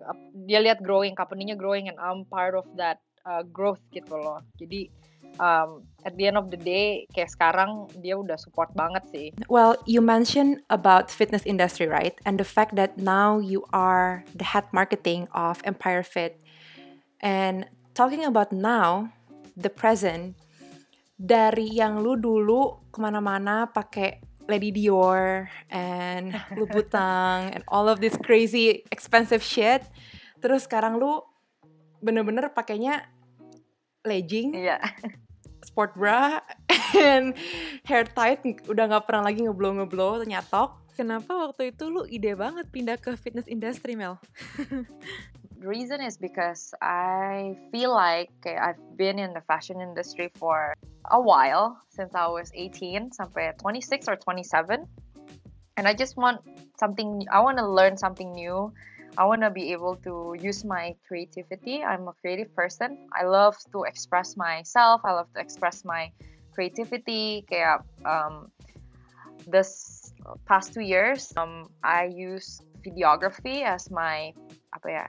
dia 0.44 0.60
lihat 0.60 0.84
growing 0.84 1.16
company-nya 1.16 1.56
growing 1.56 1.88
and 1.88 1.96
I'm 1.96 2.28
part 2.28 2.52
of 2.52 2.68
that 2.76 3.00
uh, 3.24 3.40
growth 3.40 3.80
gitu 3.92 4.12
loh 4.12 4.44
jadi 4.60 4.92
um, 5.40 5.82
at 6.04 6.16
the 6.16 6.26
end 6.26 6.36
of 6.36 6.50
the 6.50 6.56
day 6.56 7.06
kayak 7.14 7.30
sekarang 7.30 7.88
dia 8.02 8.18
udah 8.18 8.36
support 8.36 8.72
banget 8.74 9.04
sih. 9.12 9.26
Well, 9.48 9.78
you 9.86 10.00
mentioned 10.02 10.60
about 10.68 11.08
fitness 11.08 11.46
industry, 11.46 11.86
right? 11.86 12.16
And 12.26 12.36
the 12.36 12.48
fact 12.48 12.74
that 12.76 12.98
now 12.98 13.38
you 13.38 13.64
are 13.72 14.24
the 14.34 14.44
head 14.44 14.66
marketing 14.72 15.28
of 15.32 15.62
Empire 15.64 16.02
Fit. 16.02 16.40
And 17.22 17.70
talking 17.92 18.24
about 18.24 18.52
now, 18.52 19.12
the 19.56 19.68
present, 19.68 20.36
dari 21.16 21.70
yang 21.70 22.00
lu 22.00 22.18
dulu 22.18 22.90
ke 22.90 22.98
mana-mana 22.98 23.68
pakai 23.70 24.18
Lady 24.50 24.74
Dior 24.74 25.46
and 25.70 26.34
Louboutin 26.58 27.54
and 27.54 27.62
all 27.70 27.86
of 27.86 28.02
this 28.02 28.18
crazy 28.18 28.82
expensive 28.90 29.40
shit. 29.44 29.86
Terus 30.42 30.66
sekarang 30.66 30.98
lu 30.98 31.22
bener-bener 32.02 32.50
pakainya 32.50 33.06
legging, 34.02 34.58
yeah. 34.58 34.82
sport 35.62 35.94
bra, 35.94 36.42
and 36.98 37.38
hair 37.86 38.02
tight 38.02 38.42
udah 38.66 38.90
nggak 38.90 39.06
pernah 39.06 39.30
lagi 39.30 39.46
ngeblow 39.46 39.78
ngeblow 39.78 40.18
nyatok. 40.26 40.81
Kenapa 40.92 41.32
waktu 41.48 41.72
itu 41.72 41.88
lu 41.88 42.04
ide 42.04 42.36
banget 42.36 42.68
pindah 42.68 43.00
ke 43.00 43.16
fitness 43.16 43.48
industry 43.48 43.96
Mel? 43.96 44.20
The 45.56 45.68
reason 45.76 46.04
is 46.04 46.20
because 46.20 46.76
I 46.84 47.56
feel 47.72 47.96
like 47.96 48.32
I've 48.44 48.80
been 49.00 49.16
in 49.16 49.32
the 49.32 49.40
fashion 49.48 49.80
industry 49.80 50.28
for 50.36 50.76
a 51.08 51.20
while 51.20 51.80
since 51.88 52.12
I 52.12 52.28
was 52.28 52.52
18 52.52 53.16
sampai 53.16 53.56
26 53.56 54.04
or 54.12 54.20
27 54.20 54.84
and 55.76 55.84
I 55.88 55.94
just 55.96 56.20
want 56.20 56.44
something 56.76 57.24
I 57.32 57.40
want 57.40 57.56
to 57.58 57.66
learn 57.66 57.96
something 57.96 58.32
new. 58.32 58.72
I 59.16 59.24
want 59.28 59.44
to 59.44 59.52
be 59.52 59.72
able 59.72 59.96
to 60.08 60.36
use 60.40 60.64
my 60.64 60.96
creativity. 61.04 61.84
I'm 61.84 62.08
a 62.08 62.16
creative 62.16 62.48
person. 62.56 62.96
I 63.12 63.28
love 63.28 63.56
to 63.72 63.84
express 63.84 64.36
myself. 64.36 65.04
I 65.04 65.12
love 65.12 65.28
to 65.36 65.40
express 65.40 65.84
my 65.84 66.08
creativity. 66.56 67.44
Kayak 67.44 67.84
um, 68.08 68.48
this 69.46 70.12
past 70.46 70.74
two 70.74 70.82
years 70.82 71.32
um, 71.36 71.68
I 71.82 72.06
use 72.06 72.60
videography 72.84 73.62
as 73.62 73.90
my 73.90 74.34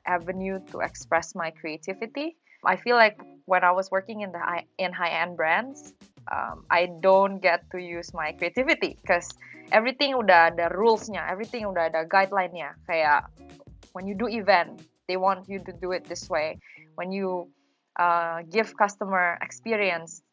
avenue 0.05 0.59
to 0.71 0.79
express 0.79 1.35
my 1.35 1.51
creativity 1.51 2.37
I 2.65 2.75
feel 2.75 2.95
like 2.95 3.19
when 3.45 3.63
I 3.63 3.71
was 3.71 3.91
working 3.91 4.21
in 4.21 4.31
the 4.31 4.39
high, 4.39 4.65
in 4.77 4.93
high 4.93 5.21
end 5.21 5.35
brands, 5.35 5.93
um, 6.31 6.65
I 6.71 6.89
don't 7.01 7.39
get 7.39 7.69
to 7.71 7.79
use 7.79 8.13
my 8.13 8.31
creativity 8.31 8.97
because 9.01 9.29
everything 9.71 10.15
udah 10.15 10.55
ada 10.55 10.71
rulesnya, 10.71 11.27
everything 11.27 11.67
udah 11.67 11.91
ada 11.91 12.07
guideline-nya. 12.07 12.79
Kayak 12.87 13.27
when 13.91 14.07
you 14.07 14.15
do 14.15 14.31
event, 14.31 14.79
they 15.11 15.19
want 15.19 15.47
you 15.51 15.59
to 15.59 15.71
do 15.75 15.91
it 15.91 16.07
this 16.07 16.31
way. 16.31 16.59
When 16.95 17.11
you 17.11 17.51
uh, 17.99 18.47
give 18.47 18.71
customer 18.79 19.35
experience, 19.43 20.23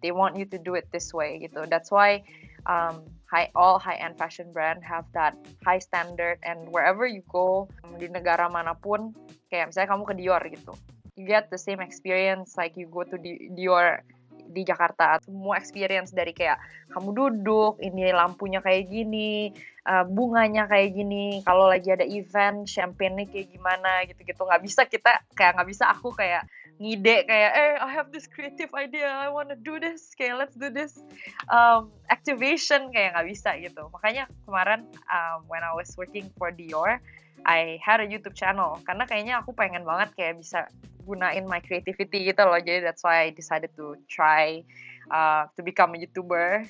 they 0.00 0.12
want 0.12 0.40
you 0.40 0.48
to 0.48 0.56
do 0.56 0.74
it 0.80 0.88
this 0.92 1.12
way 1.12 1.44
gitu. 1.44 1.68
That's 1.68 1.92
why 1.92 2.24
um, 2.66 3.06
high 3.30 3.48
all 3.54 3.78
high 3.78 3.98
end 3.98 4.18
fashion 4.18 4.50
brand 4.50 4.82
have 4.82 5.06
that 5.14 5.34
high 5.64 5.80
standard 5.80 6.38
and 6.42 6.68
wherever 6.74 7.06
you 7.06 7.22
go 7.30 7.70
di 7.96 8.10
negara 8.10 8.50
mana 8.50 8.76
pun, 8.76 9.14
kayak 9.48 9.72
misalnya 9.72 9.94
kamu 9.94 10.04
ke 10.04 10.14
Dior 10.18 10.42
gitu 10.50 10.74
you 11.16 11.24
get 11.24 11.48
the 11.48 11.58
same 11.58 11.80
experience 11.80 12.54
like 12.60 12.76
you 12.76 12.86
go 12.86 13.02
to 13.02 13.16
Dior 13.56 14.04
di 14.46 14.62
Jakarta. 14.62 15.18
Semua 15.24 15.58
experience 15.58 16.14
dari 16.14 16.30
kayak 16.30 16.60
kamu 16.92 17.10
duduk 17.16 17.82
ini 17.82 18.14
lampunya 18.14 18.62
kayak 18.62 18.86
gini 18.86 19.50
uh, 19.88 20.06
bunganya 20.06 20.70
kayak 20.70 20.94
gini 20.94 21.42
kalau 21.42 21.66
lagi 21.66 21.90
ada 21.90 22.06
event 22.06 22.68
champagne 22.68 23.26
kayak 23.26 23.50
gimana 23.50 24.06
gitu-gitu. 24.06 24.38
Nggak 24.44 24.62
bisa 24.62 24.80
kita 24.86 25.24
kayak 25.34 25.58
nggak 25.58 25.68
bisa 25.72 25.90
aku 25.90 26.14
kayak 26.14 26.46
ngide 26.76 27.24
kayak 27.24 27.52
eh 27.56 27.72
I 27.80 27.88
have 27.88 28.12
this 28.12 28.28
creative 28.28 28.68
idea 28.76 29.08
I 29.08 29.32
wanna 29.32 29.56
do 29.56 29.80
this 29.80 30.12
kayak 30.12 30.36
let's 30.36 30.56
do 30.56 30.68
this. 30.68 31.00
Um, 31.48 31.92
activation 32.12 32.92
kayak 32.92 33.16
nggak 33.16 33.26
bisa 33.32 33.50
gitu. 33.60 33.88
Makanya 33.90 34.28
kemarin 34.44 34.84
um, 35.08 35.48
when 35.48 35.64
I 35.64 35.72
was 35.72 35.92
working 35.96 36.28
for 36.36 36.52
Dior 36.52 37.00
I 37.46 37.78
had 37.80 38.00
a 38.02 38.06
YouTube 38.08 38.34
channel. 38.34 38.82
Karena 38.84 39.06
kayaknya 39.06 39.40
aku 39.40 39.54
pengen 39.54 39.86
banget 39.86 40.12
kayak 40.18 40.34
bisa 40.40 40.66
gunain 41.06 41.46
my 41.46 41.62
creativity 41.62 42.28
gitu 42.28 42.42
loh. 42.42 42.58
Jadi 42.58 42.82
that's 42.82 43.06
why 43.06 43.28
I 43.28 43.30
decided 43.30 43.70
to 43.78 43.94
try 44.10 44.66
uh, 45.10 45.46
to 45.54 45.60
become 45.62 45.94
a 45.94 45.98
YouTuber. 45.98 46.66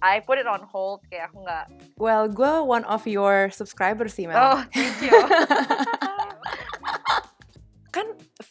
I 0.00 0.20
put 0.20 0.38
it 0.38 0.46
on 0.48 0.64
hold 0.64 1.04
kayak 1.12 1.32
aku 1.32 1.44
nggak 1.44 1.64
well 2.00 2.28
gue 2.28 2.52
one 2.64 2.84
of 2.88 3.04
your 3.04 3.52
subscribers 3.52 4.16
sih 4.16 4.28
Mel. 4.28 4.36
Oh 4.36 4.60
thank 4.72 4.96
you 5.04 5.12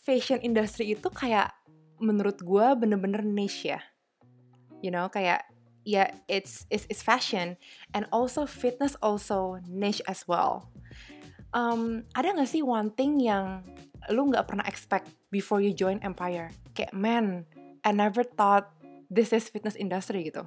fashion 0.04 0.44
industry 0.44 0.92
itu 0.94 1.08
kayak 1.08 1.56
menurut 2.04 2.44
gue 2.44 2.68
bener-bener 2.76 3.24
niche 3.24 3.72
ya. 3.72 3.80
You 4.84 4.92
know 4.92 5.08
kayak 5.08 5.48
ya 5.88 6.08
yeah, 6.08 6.10
it's, 6.28 6.68
it's 6.68 6.88
it's 6.92 7.04
fashion 7.04 7.56
and 7.96 8.08
also 8.12 8.44
fitness 8.44 9.00
also 9.00 9.64
niche 9.68 10.04
as 10.08 10.28
well. 10.28 10.68
Um, 11.56 12.04
ada 12.20 12.36
nggak 12.36 12.52
sih 12.52 12.64
one 12.64 12.92
thing 12.92 13.24
yang 13.24 13.64
lu 14.12 14.28
nggak 14.28 14.52
pernah 14.52 14.68
expect 14.68 15.08
before 15.32 15.64
you 15.64 15.72
join 15.72 16.04
Empire? 16.04 16.52
Kayak 16.76 16.92
man 16.92 17.48
I 17.88 17.96
never 17.96 18.28
thought 18.28 18.76
this 19.08 19.32
is 19.32 19.48
fitness 19.48 19.80
industry 19.80 20.28
gitu. 20.28 20.44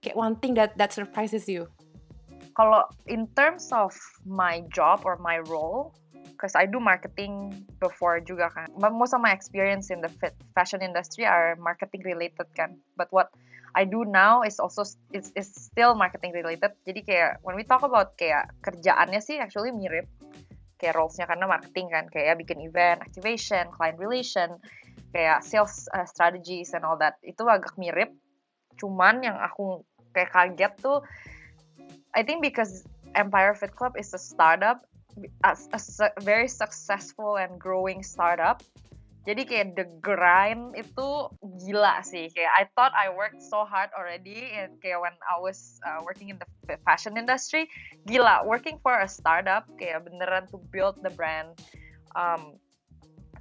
Kayak 0.00 0.16
one 0.16 0.34
thing 0.40 0.56
that 0.56 0.76
that 0.80 0.96
surprises 0.96 1.44
you. 1.44 1.68
Kalau 2.56 2.88
in 3.04 3.28
terms 3.36 3.68
of 3.72 3.92
my 4.24 4.64
job 4.72 5.04
or 5.04 5.20
my 5.20 5.40
role 5.44 5.92
because 6.40 6.56
I 6.56 6.64
do 6.64 6.80
marketing 6.80 7.52
before 7.84 8.16
juga 8.24 8.48
kan. 8.48 8.72
But 8.80 8.96
most 8.96 9.12
of 9.12 9.20
my 9.20 9.36
experience 9.36 9.92
in 9.92 10.00
the 10.00 10.08
fashion 10.56 10.80
industry 10.80 11.28
are 11.28 11.52
marketing 11.60 12.00
related 12.08 12.48
kan. 12.56 12.80
But 12.96 13.12
what 13.12 13.28
I 13.76 13.84
do 13.84 14.08
now 14.08 14.40
is 14.40 14.56
also 14.56 14.88
is, 15.12 15.28
is 15.36 15.52
still 15.52 15.92
marketing 15.92 16.32
related. 16.32 16.72
Jadi 16.88 17.04
kayak 17.04 17.44
when 17.44 17.60
we 17.60 17.68
talk 17.68 17.84
about 17.84 18.16
kayak 18.16 18.56
kerjaannya 18.64 19.20
sih 19.20 19.36
actually 19.36 19.68
mirip 19.68 20.08
kayak 20.80 20.96
roles-nya 20.96 21.28
karena 21.28 21.44
marketing 21.44 21.92
kan 21.92 22.08
kayak 22.08 22.40
bikin 22.40 22.64
event, 22.64 23.04
activation, 23.04 23.68
client 23.76 24.00
relation, 24.00 24.56
kayak 25.12 25.44
sales 25.44 25.92
uh, 25.92 26.08
strategies 26.08 26.72
and 26.72 26.88
all 26.88 26.96
that. 26.96 27.20
Itu 27.20 27.44
agak 27.44 27.76
mirip. 27.76 28.16
Cuman 28.80 29.20
yang 29.20 29.36
aku 29.36 29.84
kayak 30.16 30.32
kaget 30.32 30.72
tuh 30.80 31.04
I 32.16 32.24
think 32.24 32.40
because 32.40 32.88
Empire 33.14 33.54
Fit 33.54 33.76
Club 33.76 33.94
is 33.94 34.10
a 34.16 34.18
startup 34.18 34.82
a, 35.44 35.56
a 35.76 36.10
very 36.20 36.48
successful 36.48 37.36
and 37.36 37.58
growing 37.60 38.02
startup. 38.02 38.62
Jadi 39.28 39.44
kayak 39.44 39.76
the 39.76 39.86
grind 40.00 40.72
itu 40.72 41.28
gila 41.60 42.00
sih. 42.00 42.32
Kayak 42.32 42.52
I 42.56 42.64
thought 42.72 42.96
I 42.96 43.12
worked 43.12 43.44
so 43.44 43.68
hard 43.68 43.92
already 43.92 44.48
and 44.56 44.80
kayak 44.80 44.96
when 44.96 45.12
I 45.28 45.36
was 45.36 45.76
uh, 45.84 46.00
working 46.00 46.32
in 46.32 46.40
the 46.40 46.48
fashion 46.88 47.20
industry 47.20 47.68
gila 48.08 48.48
working 48.48 48.80
for 48.80 48.96
a 48.96 49.08
startup 49.08 49.68
kayak 49.76 50.08
beneran 50.08 50.48
to 50.48 50.56
build 50.72 50.96
the 51.04 51.12
brand 51.12 51.52
um, 52.16 52.56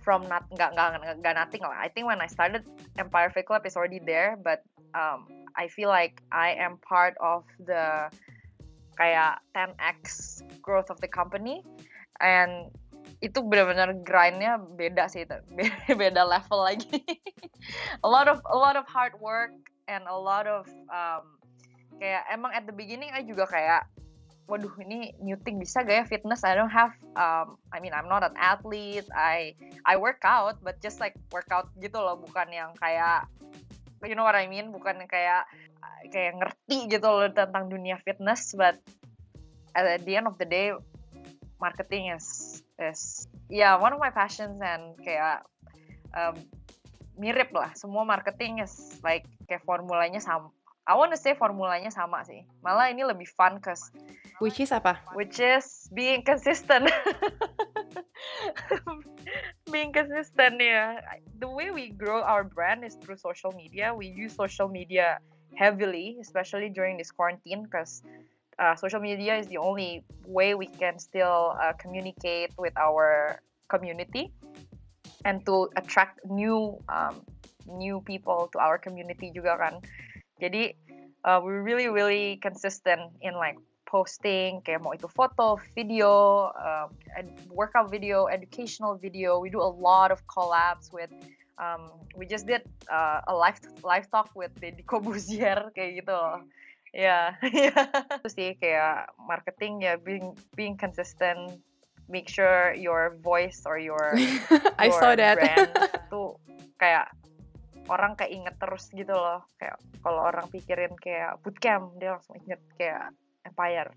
from 0.03 0.27
not 0.27 0.43
nggak 0.51 0.75
nggak 0.75 1.23
nggak 1.23 1.35
nothing 1.39 1.63
lah. 1.63 1.79
I 1.79 1.87
think 1.87 2.11
when 2.11 2.19
I 2.19 2.27
started 2.27 2.67
Empire 2.99 3.31
Fit 3.31 3.47
Club 3.47 3.63
is 3.63 3.79
already 3.79 4.03
there 4.03 4.35
but 4.35 4.59
um, 4.91 5.31
I 5.55 5.71
feel 5.71 5.87
like 5.87 6.19
I 6.31 6.59
am 6.59 6.75
part 6.83 7.15
of 7.23 7.47
the 7.63 8.11
kayak 8.99 9.39
10x 9.55 10.03
growth 10.59 10.91
of 10.91 10.99
the 10.99 11.07
company 11.07 11.63
and 12.19 12.67
itu 13.19 13.39
benar-benar 13.43 13.95
grindnya 14.03 14.59
beda 14.59 15.07
sih 15.07 15.23
itu 15.23 15.35
beda 16.01 16.23
level 16.23 16.59
lagi. 16.63 17.03
A 18.05 18.07
lot 18.07 18.31
of 18.31 18.39
a 18.47 18.55
lot 18.55 18.79
of 18.79 18.87
hard 18.87 19.15
work 19.19 19.51
and 19.91 20.07
a 20.07 20.15
lot 20.15 20.47
of 20.47 20.63
um, 20.87 21.35
kayak 21.99 22.23
emang 22.31 22.55
at 22.55 22.63
the 22.63 22.75
beginning 22.75 23.11
I 23.11 23.27
juga 23.27 23.43
kayak 23.43 23.83
waduh 24.47 24.71
ini 24.81 25.11
new 25.19 25.35
thing 25.43 25.59
bisa 25.59 25.83
gak 25.83 25.95
ya 25.99 26.05
fitness? 26.07 26.47
I 26.47 26.55
don't 26.55 26.71
have 26.71 26.95
um, 27.19 27.59
I 27.75 27.83
mean 27.83 27.91
I'm 27.91 28.07
not 28.07 28.23
an 28.23 28.39
athlete. 28.39 29.05
I 29.11 29.59
I 29.83 29.99
work 29.99 30.23
out 30.23 30.63
but 30.63 30.79
just 30.79 31.03
like 31.03 31.19
workout 31.35 31.67
gitu 31.83 31.99
loh 31.99 32.15
bukan 32.15 32.47
yang 32.55 32.71
kayak 32.79 33.27
you 34.07 34.15
know 34.15 34.23
what 34.23 34.39
I 34.39 34.47
mean? 34.47 34.71
Bukan 34.71 35.03
kayak 35.11 35.43
kayak 36.07 36.39
ngerti 36.39 36.87
gitu 36.87 37.07
loh 37.11 37.27
tentang 37.27 37.67
dunia 37.67 37.99
fitness 38.07 38.55
but 38.55 38.79
at 39.85 40.03
the 40.03 40.15
end 40.15 40.27
of 40.27 40.35
the 40.41 40.47
day 40.47 40.73
marketing 41.59 42.11
is 42.15 42.59
is 42.79 43.27
yeah 43.51 43.75
one 43.75 43.91
of 43.91 43.99
my 43.99 44.09
passions 44.09 44.59
and 44.63 44.95
kayak 45.03 45.43
um, 46.15 46.35
mirip 47.19 47.51
lah. 47.51 47.75
Semua 47.75 48.07
marketing 48.07 48.63
is 48.63 48.99
like 49.03 49.27
kayak 49.45 49.61
formulanya 49.67 50.23
sama 50.23 50.49
I 50.89 50.97
wanna 50.97 51.21
say 51.21 51.37
formulanya 51.37 51.93
sama 51.93 52.25
sih. 52.25 52.49
Malah 52.65 52.89
ini 52.89 53.05
lebih 53.05 53.29
fun 53.29 53.61
cause 53.61 53.93
which 54.41 54.57
is 54.57 54.73
apa? 54.73 54.97
which 55.13 55.37
is 55.37 55.85
being 55.93 56.25
consistent. 56.25 56.89
Being 59.69 59.93
consistent 59.93 60.57
yeah. 60.57 60.97
The 61.37 61.45
way 61.45 61.69
we 61.69 61.93
grow 61.93 62.25
our 62.25 62.41
brand 62.41 62.81
is 62.81 62.97
through 62.97 63.21
social 63.21 63.53
media. 63.53 63.93
We 63.93 64.09
use 64.09 64.33
social 64.33 64.65
media 64.65 65.21
heavily 65.53 66.17
especially 66.17 66.73
during 66.73 66.97
this 66.97 67.13
quarantine 67.13 67.69
because 67.69 68.01
uh, 68.59 68.75
social 68.75 68.99
media 68.99 69.37
is 69.39 69.47
the 69.47 69.57
only 69.57 70.03
way 70.27 70.53
we 70.53 70.67
can 70.67 70.99
still 70.99 71.55
uh, 71.57 71.73
communicate 71.79 72.51
with 72.59 72.75
our 72.77 73.39
community 73.69 74.31
and 75.25 75.45
to 75.45 75.69
attract 75.75 76.19
new 76.29 76.77
um, 76.89 77.23
new 77.65 78.01
people 78.01 78.49
to 78.51 78.59
our 78.59 78.77
community 78.77 79.31
juga 79.31 79.57
kan 79.57 79.73
jadi 80.43 80.75
uh, 81.23 81.39
we're 81.39 81.63
really 81.63 81.87
really 81.87 82.37
consistent 82.43 83.01
in 83.23 83.33
like 83.35 83.57
posting 83.89 84.61
kayak 84.61 84.85
mau 84.85 84.93
itu 84.93 85.09
foto, 85.09 85.57
video, 85.73 86.45
um, 86.53 86.93
workout 87.49 87.89
video, 87.89 88.29
educational 88.29 88.93
video. 88.93 89.41
We 89.41 89.49
do 89.49 89.57
a 89.57 89.65
lot 89.65 90.13
of 90.13 90.21
collabs 90.29 90.93
with 90.93 91.09
um, 91.57 91.89
we 92.13 92.29
just 92.29 92.45
did 92.45 92.61
uh, 92.87 93.25
a 93.25 93.33
live 93.33 93.57
live 93.81 94.05
talk 94.13 94.29
with 94.37 94.53
Deddy 94.61 94.85
Kobuzier 94.85 95.67
kayak 95.75 96.05
gitu 96.05 96.13
loh. 96.13 96.45
Ya, 96.89 97.37
itu 98.19 98.29
sih 98.29 98.57
kayak 98.57 99.13
marketing 99.21 99.85
ya 99.85 99.97
being 100.01 100.33
being 100.57 100.73
consistent, 100.73 101.61
make 102.09 102.25
sure 102.25 102.73
your 102.73 103.17
voice 103.21 103.61
or 103.69 103.77
your 103.77 104.17
I 104.81 104.89
your 104.89 104.97
saw 104.97 105.13
that. 105.13 105.37
brand 105.37 105.69
itu 106.09 106.23
kayak 106.81 107.13
orang 107.89 108.17
kayak 108.17 108.31
inget 108.33 108.55
terus 108.57 108.89
gitu 108.89 109.13
loh. 109.13 109.45
Kayak 109.61 109.77
kalau 110.01 110.21
orang 110.25 110.49
pikirin 110.49 110.93
kayak 110.97 111.37
bootcamp 111.45 111.97
dia 112.01 112.17
langsung 112.17 112.37
inget 112.41 112.61
kayak 112.77 113.13
Empire. 113.45 113.93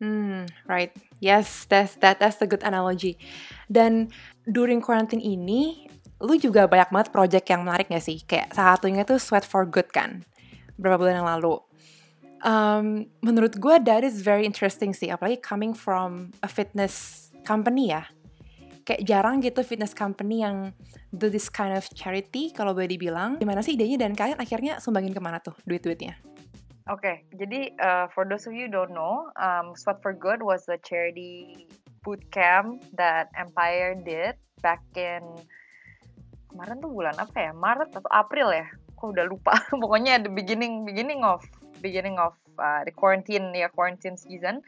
Hmm, 0.00 0.48
right. 0.64 0.90
Yes, 1.20 1.68
that's 1.68 2.00
that 2.00 2.18
that's 2.18 2.40
a 2.40 2.48
good 2.48 2.64
analogy. 2.64 3.20
Dan 3.68 4.08
during 4.48 4.80
quarantine 4.80 5.20
ini, 5.20 5.84
lu 6.24 6.40
juga 6.40 6.64
banyak 6.64 6.88
banget 6.88 7.08
project 7.12 7.46
yang 7.52 7.68
menarik 7.68 7.92
gak 7.92 8.00
sih? 8.00 8.24
Kayak 8.24 8.56
salah 8.56 8.80
satunya 8.80 9.04
tuh 9.04 9.20
Sweat 9.20 9.44
for 9.44 9.68
Good 9.68 9.92
kan, 9.92 10.24
beberapa 10.80 11.04
bulan 11.04 11.20
yang 11.20 11.28
lalu 11.28 11.60
um, 12.44 13.06
menurut 13.20 13.56
gue 13.56 13.76
that 13.84 14.04
is 14.04 14.20
very 14.20 14.44
interesting 14.44 14.92
sih 14.92 15.12
apalagi 15.12 15.40
coming 15.40 15.72
from 15.76 16.32
a 16.44 16.48
fitness 16.48 17.28
company 17.44 17.92
ya 17.92 18.08
kayak 18.84 19.04
jarang 19.06 19.44
gitu 19.44 19.60
fitness 19.62 19.92
company 19.92 20.42
yang 20.42 20.72
do 21.12 21.28
this 21.28 21.50
kind 21.50 21.74
of 21.74 21.84
charity 21.92 22.50
kalau 22.50 22.72
boleh 22.72 22.90
dibilang 22.90 23.36
gimana 23.38 23.60
sih 23.60 23.76
idenya 23.76 24.06
dan 24.06 24.12
kalian 24.16 24.38
akhirnya 24.40 24.78
sumbangin 24.82 25.12
ke 25.14 25.20
mana 25.20 25.38
tuh 25.42 25.54
duit-duitnya 25.68 26.16
Oke, 26.90 27.06
okay, 27.06 27.16
jadi 27.38 27.70
uh, 27.78 28.06
for 28.10 28.26
those 28.26 28.50
of 28.50 28.56
you 28.56 28.66
don't 28.66 28.90
know, 28.90 29.30
um, 29.38 29.78
Sweat 29.78 30.02
for 30.02 30.10
Good 30.10 30.42
was 30.42 30.66
a 30.66 30.74
charity 30.82 31.70
boot 32.02 32.18
camp 32.34 32.82
that 32.98 33.30
Empire 33.38 33.94
did 33.94 34.34
back 34.58 34.82
in 34.98 35.22
kemarin 36.50 36.82
tuh 36.82 36.90
bulan 36.90 37.14
apa 37.14 37.36
ya? 37.36 37.52
Maret 37.54 37.94
atau 37.94 38.10
April 38.10 38.50
ya? 38.50 38.66
Aku 38.98 39.14
udah 39.14 39.22
lupa. 39.22 39.54
Pokoknya 39.86 40.18
the 40.18 40.34
beginning 40.34 40.82
beginning 40.82 41.22
of 41.22 41.46
beginning 41.80 42.20
of 42.20 42.36
uh, 42.60 42.84
the 42.84 42.92
quarantine 42.92 43.52
yeah 43.56 43.68
quarantine 43.68 44.16
season. 44.16 44.62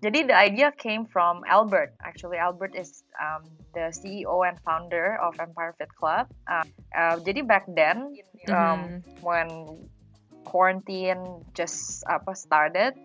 Jadi 0.00 0.32
the 0.32 0.36
idea 0.36 0.72
came 0.72 1.04
from 1.04 1.44
Albert. 1.44 1.92
Actually, 2.00 2.40
Albert 2.40 2.72
is 2.72 3.04
um, 3.20 3.44
the 3.76 3.92
CEO 3.92 4.48
and 4.48 4.56
founder 4.64 5.20
of 5.20 5.36
Empire 5.36 5.76
Fit 5.76 5.92
Club. 5.92 6.24
Uh, 6.48 6.64
uh, 6.96 7.20
jadi 7.20 7.44
back 7.44 7.68
then, 7.68 8.16
um, 8.48 8.56
mm-hmm. 8.56 9.00
when 9.20 9.48
quarantine 10.48 11.44
just 11.52 12.00
apa 12.08 12.32
started, 12.32 12.96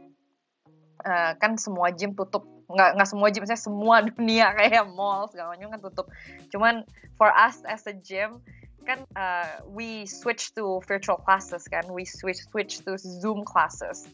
uh, 1.03 1.35
kan 1.35 1.59
semua 1.59 1.91
gym 1.91 2.15
tutup. 2.15 2.47
Nggak 2.71 2.95
nggak 2.95 3.09
semua 3.11 3.27
gym, 3.27 3.43
saya 3.43 3.59
semua 3.59 3.99
dunia 4.15 4.55
kayak 4.55 4.87
mall 4.95 5.27
segala 5.27 5.51
macam 5.51 5.75
kan 5.75 5.81
tutup. 5.83 6.07
Cuman 6.47 6.87
for 7.19 7.27
us 7.35 7.59
as 7.67 7.83
a 7.91 7.95
gym, 7.95 8.39
kan 8.85 9.03
uh, 9.17 9.65
we 9.65 10.05
switch 10.05 10.53
to 10.53 10.79
virtual 10.85 11.17
classes 11.17 11.65
kan, 11.67 11.89
we 11.89 12.05
switch 12.05 12.45
switch 12.53 12.85
to 12.85 12.95
Zoom 13.01 13.41
classes, 13.43 14.05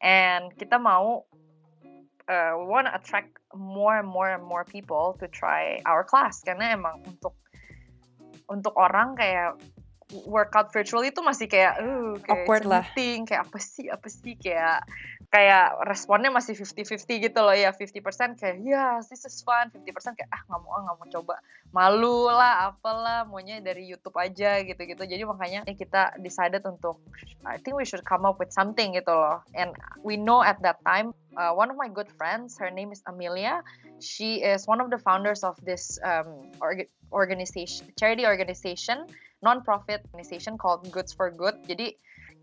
and 0.00 0.54
kita 0.54 0.78
mau 0.78 1.26
uh, 2.30 2.52
we 2.56 2.64
want 2.64 2.86
to 2.86 2.94
attract 2.94 3.36
more 3.52 3.98
and 3.98 4.08
more 4.08 4.30
and 4.30 4.46
more 4.46 4.64
people 4.64 5.18
to 5.20 5.26
try 5.28 5.82
our 5.84 6.06
class. 6.06 6.40
Karena 6.46 6.72
emang 6.72 7.02
untuk 7.04 7.34
untuk 8.46 8.74
orang 8.78 9.18
kayak 9.18 9.58
workout 10.28 10.70
virtual 10.70 11.02
itu 11.02 11.18
masih 11.24 11.48
kayak 11.48 11.80
uh 11.80 12.14
kayak 12.20 12.44
Awkward 12.44 12.64
lah. 12.68 12.84
kayak 12.94 13.48
apa 13.48 13.58
sih 13.58 13.88
apa 13.88 14.08
sih 14.12 14.36
kayak 14.36 14.84
kayak 15.30 15.78
responnya 15.88 16.32
masih 16.32 16.56
50-50 16.56 17.28
gitu 17.30 17.38
loh 17.40 17.54
ya 17.54 17.70
50% 17.72 18.40
kayak 18.40 18.56
ya 18.64 18.98
this 19.06 19.24
is 19.24 19.40
fun. 19.44 19.70
50% 19.70 20.18
kayak 20.18 20.30
ah 20.32 20.40
nggak 20.48 20.60
mau 20.60 20.72
ah 20.74 20.80
nggak 20.88 20.96
mau 20.98 21.08
coba. 21.20 21.34
Malu 21.74 22.28
lah 22.30 22.72
apalah 22.72 23.26
maunya 23.26 23.58
dari 23.60 23.86
YouTube 23.86 24.14
aja 24.16 24.62
gitu-gitu. 24.62 25.02
Jadi 25.04 25.22
makanya 25.26 25.60
ya 25.66 25.74
kita 25.74 26.02
decided 26.20 26.62
untuk 26.66 27.00
I 27.44 27.60
think 27.60 27.76
we 27.76 27.86
should 27.86 28.04
come 28.04 28.24
up 28.24 28.40
with 28.40 28.50
something 28.50 28.94
gitu 28.96 29.12
loh. 29.12 29.44
And 29.54 29.72
we 30.00 30.16
know 30.18 30.42
at 30.42 30.60
that 30.64 30.82
time 30.82 31.12
uh, 31.36 31.52
one 31.54 31.68
of 31.70 31.76
my 31.76 31.88
good 31.88 32.08
friends 32.14 32.56
her 32.58 32.70
name 32.72 32.90
is 32.90 33.04
Amelia. 33.06 33.64
She 34.02 34.42
is 34.42 34.66
one 34.66 34.82
of 34.82 34.88
the 34.90 34.98
founders 34.98 35.44
of 35.44 35.56
this 35.62 35.96
um, 36.02 36.50
org- 36.58 36.90
organization 37.14 37.90
charity 37.94 38.26
organization 38.26 39.06
non-profit 39.44 40.00
organization 40.10 40.56
called 40.56 40.88
Goods 40.88 41.12
for 41.12 41.28
Good. 41.28 41.68
Jadi 41.68 41.92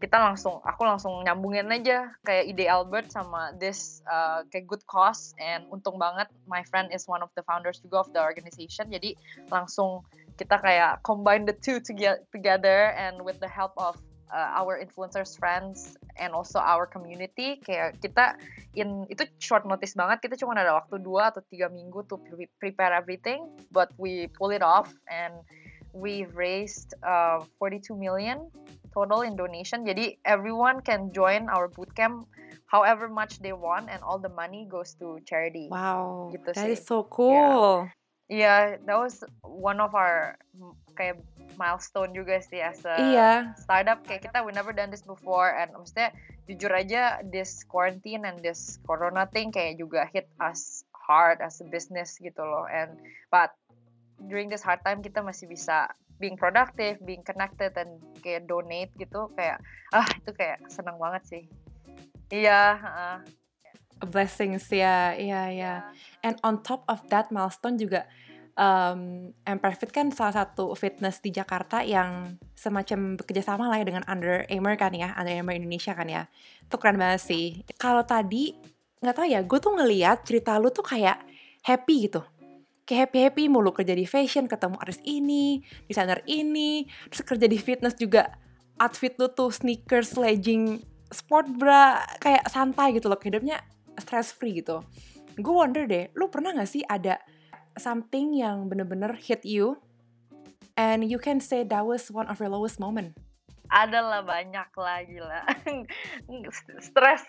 kita 0.01 0.17
langsung 0.17 0.57
aku 0.65 0.81
langsung 0.81 1.21
nyambungin 1.21 1.69
aja 1.69 2.09
kayak 2.25 2.49
ide 2.49 2.65
Albert 2.65 3.13
sama 3.13 3.53
this 3.61 4.01
uh, 4.09 4.41
kayak 4.49 4.65
good 4.65 4.81
cause 4.89 5.37
and 5.37 5.69
untung 5.69 6.01
banget 6.01 6.25
my 6.49 6.65
friend 6.65 6.89
is 6.89 7.05
one 7.05 7.21
of 7.21 7.29
the 7.37 7.45
founders 7.45 7.77
juga 7.85 8.01
of 8.01 8.09
the 8.09 8.19
organization. 8.19 8.89
Jadi 8.89 9.13
langsung 9.53 10.01
kita 10.41 10.57
kayak 10.57 11.05
combine 11.05 11.45
the 11.45 11.53
two 11.53 11.77
toge- 11.77 12.25
together 12.33 12.97
and 12.97 13.21
with 13.21 13.37
the 13.37 13.47
help 13.47 13.77
of 13.77 13.93
uh, 14.33 14.57
our 14.57 14.81
influencers 14.81 15.37
friends 15.37 15.93
and 16.17 16.33
also 16.33 16.57
our 16.57 16.89
community 16.89 17.61
kayak 17.61 17.99
kita 18.01 18.39
in 18.73 19.05
itu 19.11 19.27
short 19.37 19.67
notice 19.67 19.93
banget 19.93 20.23
kita 20.25 20.35
cuma 20.39 20.57
ada 20.57 20.73
waktu 20.81 20.97
dua 20.97 21.29
atau 21.29 21.43
tiga 21.51 21.67
minggu 21.69 22.01
to 22.07 22.17
pre- 22.25 22.49
prepare 22.57 22.95
everything 22.95 23.45
but 23.69 23.91
we 24.01 24.25
pull 24.33 24.49
it 24.49 24.63
off 24.63 24.89
and 25.11 25.35
we've 25.91 26.31
raised 26.33 26.95
uh, 27.03 27.43
42 27.59 27.93
million 27.99 28.47
total 28.91 29.23
in 29.23 29.33
donation 29.35 29.83
jadi 29.83 30.15
everyone 30.23 30.79
can 30.79 31.09
join 31.11 31.47
our 31.47 31.67
bootcamp 31.67 32.27
however 32.67 33.07
much 33.07 33.39
they 33.39 33.51
want 33.51 33.87
and 33.87 33.99
all 34.03 34.15
the 34.15 34.31
money 34.31 34.63
goes 34.67 34.95
to 34.95 35.19
charity 35.23 35.67
Wow, 35.67 36.31
Gitu 36.31 36.51
that 36.55 36.67
sih. 36.67 36.75
is 36.75 36.83
so 36.83 37.03
cool. 37.03 37.87
yeah 38.31 38.79
that 38.87 38.95
was 38.95 39.19
one 39.43 39.83
of 39.83 39.91
our 39.91 40.39
mm, 40.55 40.71
kayak 40.95 41.19
milestone 41.59 42.15
juga 42.15 42.39
sih 42.39 42.63
as 42.63 42.79
a 42.87 42.95
Iya. 42.95 43.31
startup 43.59 43.99
kayak 44.07 44.23
kita 44.23 44.39
we 44.39 44.55
never 44.55 44.71
done 44.71 44.87
this 44.87 45.03
before 45.03 45.51
and 45.51 45.75
maksudnya 45.75 46.15
jujur 46.47 46.71
aja 46.71 47.19
this 47.27 47.67
quarantine 47.67 48.23
and 48.23 48.39
this 48.39 48.79
corona 48.87 49.27
thing 49.27 49.51
kayak 49.51 49.75
juga 49.75 50.07
hit 50.07 50.31
us 50.39 50.87
hard 50.95 51.43
as 51.43 51.59
a 51.59 51.67
business 51.67 52.15
gitu 52.23 52.39
loh 52.39 52.63
and 52.71 52.95
but 53.27 53.51
during 54.31 54.47
this 54.47 54.63
hard 54.63 54.79
time 54.87 55.03
kita 55.03 55.19
masih 55.19 55.51
bisa 55.51 55.91
being 56.21 56.37
productive, 56.37 57.01
being 57.01 57.25
connected 57.25 57.73
and 57.73 57.97
kayak 58.21 58.45
donate 58.45 58.93
gitu 58.95 59.27
kayak 59.33 59.57
ah 59.89 60.05
itu 60.05 60.31
kayak 60.37 60.61
seneng 60.69 61.01
banget 61.01 61.23
sih. 61.25 61.43
Iya, 62.29 62.77
heeh. 62.77 63.17
Blessings 64.01 64.69
ya, 64.69 65.17
iya 65.17 65.41
iya. 65.49 65.75
And 66.21 66.37
on 66.45 66.61
top 66.61 66.85
of 66.85 67.01
that 67.09 67.33
milestone 67.33 67.81
juga 67.81 68.05
um, 68.57 69.31
Fit 69.77 69.91
kan 69.93 70.09
salah 70.09 70.45
satu 70.45 70.73
fitness 70.73 71.21
di 71.21 71.29
Jakarta 71.33 71.81
yang 71.85 72.37
semacam 72.57 73.17
bekerja 73.17 73.53
sama 73.53 73.69
lah 73.69 73.81
ya 73.81 73.85
dengan 73.85 74.05
Under 74.07 74.45
Armour 74.47 74.75
kan 74.77 74.93
ya, 74.93 75.13
Under 75.17 75.33
Armour 75.33 75.57
Indonesia 75.57 75.93
kan 75.93 76.07
ya. 76.07 76.25
Itu 76.65 76.77
keren 76.77 76.97
banget 76.97 77.21
sih. 77.25 77.45
Kalau 77.77 78.05
tadi 78.05 78.57
nggak 79.01 79.15
tahu 79.17 79.27
ya, 79.29 79.41
gue 79.41 79.59
tuh 79.59 79.73
ngeliat 79.73 80.17
cerita 80.25 80.57
lu 80.61 80.69
tuh 80.69 80.85
kayak 80.85 81.21
happy 81.61 82.09
gitu. 82.09 82.21
Kayak 82.91 83.07
happy-happy 83.07 83.47
mulu 83.47 83.71
kerja 83.71 83.95
di 83.95 84.03
fashion, 84.03 84.51
ketemu 84.51 84.75
artis 84.75 84.99
ini, 85.07 85.63
desainer 85.87 86.19
ini, 86.27 86.83
terus 87.07 87.23
kerja 87.23 87.47
di 87.47 87.55
fitness 87.55 87.95
juga. 87.95 88.35
Outfit 88.83 89.15
lu 89.15 89.31
tuh 89.31 89.47
sneakers, 89.47 90.19
legging, 90.19 90.83
sport 91.07 91.47
bra, 91.55 92.03
kayak 92.19 92.43
santai 92.51 92.91
gitu 92.99 93.07
loh. 93.07 93.15
Hidupnya 93.15 93.63
stress 93.95 94.35
free 94.35 94.59
gitu. 94.59 94.83
Gue 95.39 95.55
wonder 95.55 95.87
deh, 95.87 96.11
lu 96.19 96.27
pernah 96.27 96.51
gak 96.51 96.67
sih 96.67 96.83
ada 96.83 97.15
something 97.79 98.35
yang 98.35 98.67
bener-bener 98.67 99.15
hit 99.15 99.47
you 99.47 99.79
and 100.75 101.07
you 101.07 101.15
can 101.15 101.39
say 101.39 101.63
that 101.63 101.87
was 101.87 102.11
one 102.11 102.27
of 102.27 102.43
your 102.43 102.51
lowest 102.51 102.75
moment? 102.75 103.15
Ada 103.71 104.03
lah 104.03 104.21
banyak 104.27 104.69
lah 104.75 104.97
gila. 105.07 105.41
stress 106.91 107.23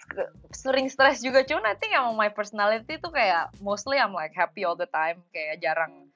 sering 0.50 0.90
stress 0.90 1.22
juga. 1.22 1.46
Cuman 1.46 1.70
I 1.70 1.78
think 1.78 1.94
emang 1.94 2.18
my 2.18 2.34
personality 2.34 2.98
tuh 2.98 3.14
kayak 3.14 3.54
mostly 3.62 4.02
I'm 4.02 4.10
like 4.10 4.34
happy 4.34 4.66
all 4.66 4.74
the 4.74 4.90
time. 4.90 5.22
Kayak 5.30 5.62
jarang 5.62 6.10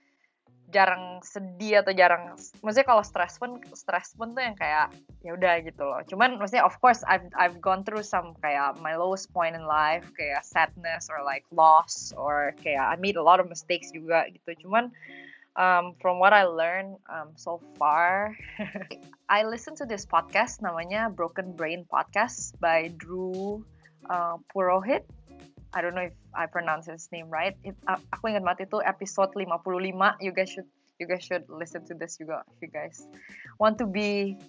jarang 0.67 1.23
sedih 1.23 1.79
atau 1.79 1.95
jarang 1.95 2.35
maksudnya 2.59 2.87
kalau 2.91 3.07
stress 3.07 3.39
pun 3.39 3.63
stress 3.71 4.19
pun 4.19 4.35
tuh 4.35 4.43
yang 4.43 4.59
kayak 4.59 4.91
ya 5.23 5.39
udah 5.39 5.63
gitu 5.63 5.83
loh. 5.87 6.03
Cuman 6.11 6.43
maksudnya 6.43 6.67
of 6.67 6.75
course 6.83 7.07
I've 7.07 7.31
I've 7.39 7.63
gone 7.63 7.87
through 7.87 8.03
some 8.03 8.35
kayak 8.43 8.83
my 8.83 8.99
lowest 8.99 9.31
point 9.31 9.55
in 9.55 9.63
life 9.63 10.11
kayak 10.19 10.43
sadness 10.43 11.07
or 11.07 11.23
like 11.23 11.47
loss 11.55 12.11
or 12.19 12.51
kayak 12.59 12.83
I 12.83 12.99
made 12.99 13.15
a 13.15 13.23
lot 13.23 13.39
of 13.39 13.47
mistakes 13.47 13.95
juga 13.95 14.27
gitu. 14.35 14.67
Cuman 14.67 14.91
um, 15.57 15.97
from 16.01 16.21
what 16.21 16.33
I 16.33 16.45
learned 16.45 16.97
um, 17.09 17.33
so 17.37 17.61
far 17.81 18.37
I 19.29 19.43
listened 19.43 19.77
to 19.83 19.87
this 19.89 20.07
podcast 20.07 20.63
namanya 20.63 21.11
Broken 21.11 21.53
Brain 21.57 21.85
Podcast 21.89 22.55
by 22.61 22.93
Drew 22.97 23.65
uh, 24.09 24.37
Purohit 24.53 25.05
I 25.77 25.83
don't 25.83 25.95
know 25.95 26.09
if 26.09 26.17
I 26.33 26.47
pronounce 26.47 26.87
his 26.89 27.09
name 27.13 27.29
right. 27.29 27.53
It, 27.61 27.77
a- 27.85 28.01
aku 28.09 28.33
ingat 28.33 28.49
banget 28.49 28.73
itu 28.73 28.81
episode 28.81 29.37
55. 29.37 30.25
You 30.25 30.33
guys 30.33 30.49
should 30.49 30.65
you 30.97 31.05
guys 31.05 31.21
should 31.21 31.45
listen 31.53 31.85
to 31.85 31.93
this 31.93 32.17
juga 32.17 32.41
if 32.49 32.59
you 32.65 32.73
guys 32.73 33.05
want 33.61 33.77
to 33.77 33.85
be 33.85 34.41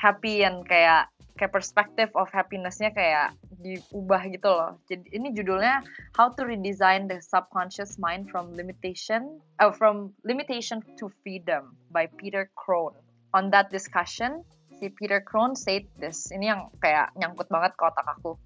happy 0.00 0.40
and 0.48 0.64
kayak 0.64 1.12
kayak 1.36 1.52
perspective 1.52 2.08
of 2.16 2.32
happinessnya 2.32 2.88
kayak 2.96 3.36
diubah 3.60 4.24
gitu 4.32 4.48
loh. 4.48 4.80
Jadi 4.88 5.12
ini 5.12 5.36
judulnya 5.36 5.84
How 6.16 6.32
to 6.32 6.48
Redesign 6.48 7.12
the 7.12 7.20
Subconscious 7.20 8.00
Mind 8.00 8.32
from 8.32 8.56
Limitation 8.56 9.40
uh, 9.60 9.68
from 9.68 10.16
Limitation 10.24 10.80
to 10.96 11.12
Freedom 11.20 11.76
by 11.92 12.08
Peter 12.16 12.48
Crone. 12.56 12.96
On 13.36 13.52
that 13.52 13.68
discussion, 13.68 14.42
si 14.80 14.88
Peter 14.88 15.20
Crone 15.20 15.52
said 15.52 15.84
this. 16.00 16.32
Ini 16.32 16.56
yang 16.56 16.72
kayak 16.80 17.12
nyangkut 17.20 17.52
banget 17.52 17.76
ke 17.76 17.84
otak 17.84 18.08
aku 18.08 18.40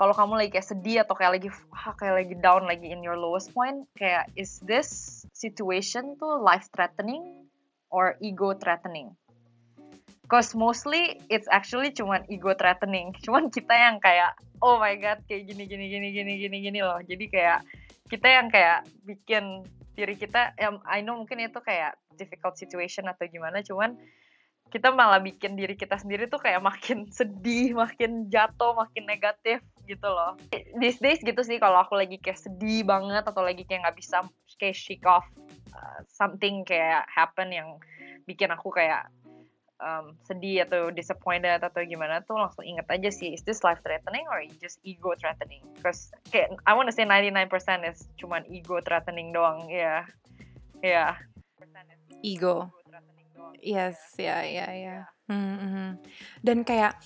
kalau 0.00 0.16
kamu 0.16 0.40
lagi 0.40 0.56
kayak 0.56 0.64
sedih 0.72 1.04
atau 1.04 1.12
kayak 1.12 1.32
lagi 1.36 1.48
ah, 1.76 1.92
kayak 1.92 2.24
lagi 2.24 2.34
down 2.40 2.64
lagi 2.64 2.88
in 2.88 3.04
your 3.04 3.20
lowest 3.20 3.52
point 3.52 3.84
kayak 4.00 4.24
is 4.32 4.56
this 4.64 5.20
situation 5.36 6.16
tuh 6.16 6.40
life 6.40 6.72
threatening 6.72 7.44
or 7.92 8.16
ego 8.24 8.56
threatening 8.56 9.12
cause 10.30 10.54
mostly 10.54 11.18
it's 11.26 11.50
actually 11.50 11.90
cuman 11.90 12.22
ego 12.30 12.54
threatening 12.54 13.10
cuman 13.26 13.50
kita 13.50 13.74
yang 13.74 13.98
kayak 13.98 14.32
oh 14.62 14.78
my 14.78 14.94
god 14.94 15.18
kayak 15.26 15.50
gini 15.50 15.66
gini 15.66 15.90
gini 15.90 16.08
gini 16.14 16.32
gini 16.38 16.56
gini 16.62 16.80
loh 16.80 17.02
jadi 17.02 17.24
kayak 17.26 17.60
kita 18.06 18.26
yang 18.30 18.46
kayak 18.48 18.86
bikin 19.02 19.66
diri 19.98 20.14
kita 20.14 20.54
ya 20.54 20.78
I 20.86 21.02
know 21.02 21.18
mungkin 21.18 21.42
itu 21.42 21.58
kayak 21.58 21.98
difficult 22.14 22.56
situation 22.56 23.10
atau 23.10 23.26
gimana 23.26 23.60
cuman 23.66 23.98
kita 24.70 24.94
malah 24.94 25.18
bikin 25.18 25.58
diri 25.58 25.74
kita 25.74 25.98
sendiri 25.98 26.30
tuh 26.30 26.38
kayak 26.38 26.62
makin 26.62 27.04
sedih, 27.18 27.74
makin 27.74 28.30
jatuh, 28.30 28.78
makin 28.78 29.02
negatif 29.02 29.58
gitu 29.84 30.06
loh. 30.06 30.38
These 30.78 31.02
days 31.02 31.18
gitu 31.18 31.42
sih 31.42 31.58
kalau 31.58 31.82
aku 31.82 31.98
lagi 31.98 32.22
kayak 32.22 32.38
sedih 32.38 32.86
banget 32.86 33.26
atau 33.26 33.42
lagi 33.42 33.66
kayak 33.66 33.82
nggak 33.90 33.98
bisa 33.98 34.22
kayak 34.62 34.78
shake 34.78 35.02
off 35.02 35.26
uh, 35.74 36.00
something 36.06 36.62
kayak 36.62 37.02
happen 37.10 37.50
yang 37.50 37.82
bikin 38.30 38.54
aku 38.54 38.70
kayak 38.70 39.10
um, 39.80 40.14
sedih 40.28 40.68
atau 40.68 40.92
disappointed 40.92 41.64
atau 41.64 41.80
gimana 41.82 42.20
tuh 42.22 42.36
langsung 42.36 42.62
inget 42.62 42.86
aja 42.86 43.10
sih 43.10 43.32
is 43.32 43.42
this 43.42 43.64
life 43.66 43.80
threatening 43.82 44.28
or 44.28 44.44
just 44.60 44.78
ego 44.86 45.16
threatening? 45.16 45.64
Because 45.76 46.12
kayak 46.30 46.54
I 46.68 46.72
wanna 46.76 46.92
say 46.92 47.08
99% 47.08 47.50
is 47.88 48.06
cuman 48.20 48.46
ego 48.46 48.78
threatening 48.84 49.32
doang, 49.32 49.66
ya. 49.66 49.74
Yeah. 49.74 50.00
Yeah. 50.80 51.12
Ego. 52.20 52.72
Yes, 53.60 53.96
ya, 54.16 54.40
ya, 54.44 54.68
ya. 54.72 54.98
Hmm, 55.28 55.56
hmm. 55.60 55.90
Dan 56.40 56.64
kayak, 56.64 56.96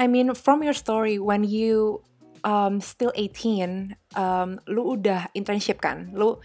I 0.00 0.08
mean, 0.08 0.32
from 0.32 0.64
your 0.64 0.76
story, 0.76 1.20
when 1.20 1.44
you 1.44 2.00
um, 2.44 2.80
still 2.80 3.12
18, 3.14 3.96
um, 4.16 4.56
lu 4.68 4.96
udah 4.96 5.28
internship 5.36 5.84
kan? 5.84 6.12
Lu 6.16 6.40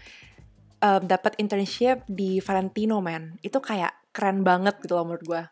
um, 0.84 1.02
dapat 1.04 1.36
internship 1.40 2.04
di 2.04 2.44
Valentino, 2.44 3.00
man. 3.00 3.40
Itu 3.40 3.64
kayak 3.64 4.03
keren 4.14 4.46
banget 4.46 4.78
gitu 4.80 4.94
loh 4.94 5.04
menurut 5.10 5.24
gue. 5.26 5.42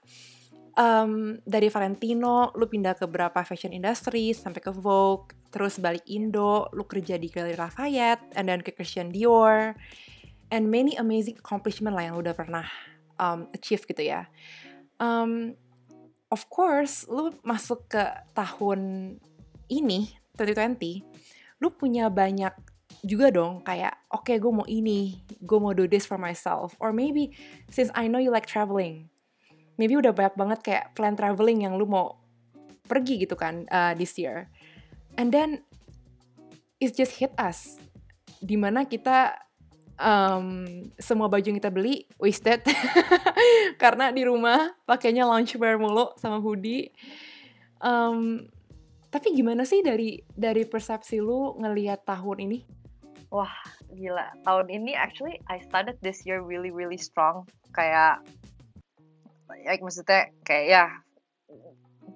Um, 0.72 1.36
dari 1.44 1.68
Valentino, 1.68 2.48
lu 2.56 2.64
pindah 2.64 2.96
ke 2.96 3.04
beberapa 3.04 3.44
fashion 3.44 3.76
industry, 3.76 4.32
sampai 4.32 4.62
ke 4.64 4.72
Vogue, 4.72 5.36
terus 5.52 5.76
balik 5.76 6.06
Indo, 6.08 6.70
lu 6.72 6.88
kerja 6.88 7.20
di 7.20 7.28
Galeri 7.28 7.60
Lafayette, 7.60 8.32
and 8.38 8.48
then 8.48 8.64
ke 8.64 8.72
Christian 8.72 9.12
Dior, 9.12 9.76
and 10.48 10.72
many 10.72 10.96
amazing 10.96 11.36
accomplishment 11.36 11.92
lah 11.92 12.08
yang 12.08 12.16
lu 12.16 12.24
udah 12.24 12.32
pernah 12.32 12.64
um, 13.20 13.50
achieve 13.52 13.84
gitu 13.84 14.00
ya. 14.00 14.30
um, 15.02 15.58
of 16.30 16.46
course 16.46 17.04
lu 17.10 17.34
masuk 17.42 17.90
ke 17.90 18.02
tahun 18.32 19.14
ini 19.66 20.14
2020 20.38 21.02
lu 21.58 21.68
punya 21.74 22.06
banyak 22.06 22.54
juga 23.00 23.32
dong 23.32 23.64
kayak 23.64 23.96
oke 24.12 24.28
okay, 24.28 24.36
gue 24.36 24.52
mau 24.52 24.68
ini 24.68 25.24
gue 25.40 25.58
mau 25.58 25.72
do 25.72 25.88
this 25.88 26.04
for 26.04 26.20
myself 26.20 26.76
or 26.78 26.92
maybe 26.92 27.32
since 27.72 27.88
I 27.96 28.12
know 28.12 28.20
you 28.20 28.28
like 28.28 28.44
traveling 28.44 29.08
maybe 29.80 29.96
udah 29.96 30.12
banyak 30.12 30.36
banget 30.36 30.58
kayak 30.60 30.84
plan 30.92 31.16
traveling 31.16 31.64
yang 31.64 31.80
lu 31.80 31.88
mau 31.88 32.20
pergi 32.86 33.24
gitu 33.24 33.34
kan 33.34 33.64
uh, 33.72 33.96
this 33.96 34.14
year 34.20 34.52
and 35.16 35.32
then 35.32 35.64
it 36.82 36.92
just 36.92 37.16
hit 37.16 37.32
us 37.40 37.80
di 38.42 38.58
mana 38.58 38.84
kita 38.84 39.38
um, 40.02 40.66
semua 40.98 41.30
baju 41.30 41.46
yang 41.46 41.58
kita 41.62 41.70
beli 41.70 42.04
wasted 42.18 42.60
karena 43.82 44.10
di 44.10 44.26
rumah 44.26 44.74
pakainya 44.82 45.22
loungewear 45.22 45.78
mulu 45.78 46.10
sama 46.18 46.42
hoodie. 46.42 46.90
Um, 47.82 48.46
tapi 49.12 49.34
gimana 49.36 49.62
sih 49.68 49.84
dari 49.84 50.24
dari 50.32 50.64
persepsi 50.64 51.22
lu 51.22 51.54
ngelihat 51.60 52.02
tahun 52.02 52.48
ini? 52.50 52.81
Wah, 53.32 53.48
gila. 53.88 54.28
Tahun 54.44 54.68
ini 54.68 54.92
actually 54.92 55.40
I 55.48 55.64
started 55.64 55.96
this 56.04 56.28
year 56.28 56.44
really 56.44 56.68
really 56.68 57.00
strong. 57.00 57.48
Kayak 57.72 58.20
like 59.48 59.80
maksudnya 59.80 60.28
kayak 60.44 60.66
ya 60.68 60.84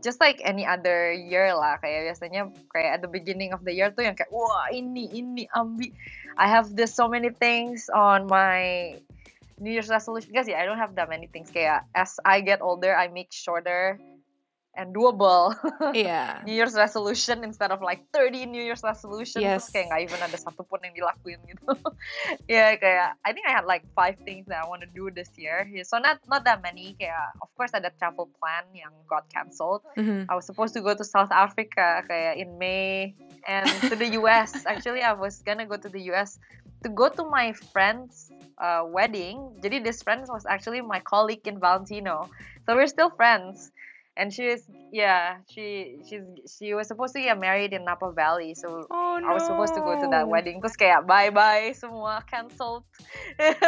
just 0.04 0.20
like 0.20 0.44
any 0.44 0.68
other 0.68 1.12
year 1.12 1.56
lah 1.56 1.80
kayak 1.80 2.12
biasanya 2.12 2.52
kayak 2.68 3.00
at 3.00 3.00
the 3.00 3.08
beginning 3.08 3.56
of 3.56 3.64
the 3.64 3.72
year 3.72 3.88
tuh 3.92 4.04
yang 4.04 4.12
kayak 4.12 4.28
wah 4.28 4.68
ini 4.68 5.08
ini 5.12 5.48
ambi 5.56 5.92
I 6.36 6.52
have 6.52 6.76
this 6.76 6.92
so 6.92 7.08
many 7.08 7.32
things 7.32 7.88
on 7.88 8.28
my 8.28 8.92
New 9.56 9.72
Year's 9.72 9.88
resolution 9.88 10.36
guys 10.36 10.44
ya 10.44 10.60
I 10.60 10.68
don't 10.68 10.80
have 10.80 10.92
that 11.00 11.08
many 11.08 11.32
things 11.32 11.48
kayak 11.48 11.88
as 11.96 12.20
I 12.28 12.44
get 12.44 12.60
older 12.60 12.92
I 12.92 13.08
make 13.08 13.32
shorter 13.32 13.96
and 14.76 14.94
doable. 14.94 15.56
Yeah. 15.96 16.40
New 16.46 16.52
Year's 16.52 16.74
resolution 16.74 17.42
instead 17.42 17.72
of 17.72 17.80
like 17.80 18.04
30 18.12 18.46
New 18.46 18.62
Year's 18.62 18.84
resolution 18.84 19.42
yes. 19.42 19.66
terus 19.66 19.72
kayak 19.72 19.86
nggak 19.90 20.02
even 20.04 20.20
ada 20.20 20.38
satupun 20.38 20.78
yang 20.84 20.94
dilakuin 20.94 21.40
gitu. 21.48 21.64
Yeah, 22.46 22.76
kayak 22.78 23.18
I 23.24 23.32
think 23.32 23.48
I 23.48 23.52
had 23.56 23.66
like 23.66 23.82
five 23.96 24.20
things 24.22 24.46
that 24.46 24.62
I 24.62 24.66
want 24.68 24.84
to 24.84 24.90
do 24.92 25.10
this 25.10 25.32
year. 25.34 25.66
Yeah, 25.66 25.82
so 25.82 25.98
not 25.98 26.22
not 26.28 26.44
that 26.44 26.62
many. 26.62 26.94
Kayak 27.00 27.34
of 27.42 27.50
course 27.56 27.72
ada 27.74 27.90
travel 27.96 28.30
plan 28.38 28.68
yang 28.76 28.92
got 29.10 29.26
cancelled. 29.32 29.82
Mm-hmm. 29.96 30.30
I 30.30 30.34
was 30.36 30.46
supposed 30.46 30.76
to 30.78 30.84
go 30.84 30.94
to 30.94 31.02
South 31.02 31.32
Africa 31.32 32.04
kayak 32.06 32.38
in 32.38 32.60
May 32.60 33.16
and 33.48 33.66
to 33.88 33.96
the 33.96 34.20
US 34.22 34.52
actually 34.70 35.02
I 35.02 35.16
was 35.16 35.40
gonna 35.42 35.66
go 35.66 35.80
to 35.80 35.88
the 35.88 36.12
US 36.14 36.38
to 36.84 36.92
go 36.92 37.08
to 37.08 37.24
my 37.26 37.56
friend's 37.72 38.30
uh, 38.60 38.84
wedding. 38.84 39.56
Jadi 39.64 39.82
this 39.82 40.04
friend 40.04 40.22
was 40.28 40.44
actually 40.46 40.84
my 40.84 41.00
colleague 41.00 41.48
in 41.48 41.58
Valentino. 41.58 42.28
So 42.66 42.74
we're 42.74 42.90
still 42.90 43.10
friends 43.10 43.72
and 44.16 44.32
she 44.32 44.48
was 44.48 44.64
yeah 44.90 45.44
she 45.48 45.96
she's 46.08 46.24
she 46.48 46.74
was 46.74 46.88
supposed 46.88 47.14
to 47.14 47.20
get 47.20 47.38
married 47.38 47.72
in 47.72 47.84
Napa 47.84 48.12
Valley 48.12 48.56
so 48.56 48.88
oh, 48.90 49.18
no. 49.20 49.28
I 49.28 49.34
was 49.36 49.44
supposed 49.44 49.74
to 49.76 49.80
go 49.80 50.00
to 50.00 50.08
that 50.10 50.28
wedding. 50.28 50.60
Terus 50.64 50.76
kayak 50.76 51.04
bye 51.04 51.28
bye 51.28 51.76
semua 51.76 52.24
cancelled. 52.24 52.88
Iya 53.36 53.60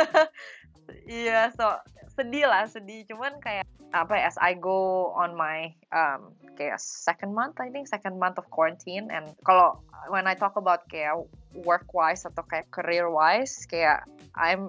yeah, 1.06 1.44
so 1.52 1.76
sedih 2.16 2.48
lah 2.48 2.64
sedih. 2.64 3.04
Cuman 3.04 3.38
kayak 3.44 3.68
apa 3.92 4.20
as 4.20 4.36
I 4.40 4.56
go 4.56 5.12
on 5.16 5.32
my 5.36 5.72
um 5.92 6.36
kayak 6.56 6.76
second 6.80 7.32
month 7.32 7.56
I 7.56 7.72
think 7.72 7.88
second 7.88 8.20
month 8.20 8.36
of 8.36 8.44
quarantine 8.52 9.08
and 9.08 9.32
kalau 9.48 9.80
when 10.12 10.28
I 10.28 10.36
talk 10.36 10.60
about 10.60 10.84
kayak 10.92 11.16
work 11.64 11.88
wise 11.96 12.28
atau 12.28 12.44
kayak 12.44 12.68
career 12.72 13.08
wise 13.08 13.64
kayak 13.68 14.04
I'm 14.32 14.68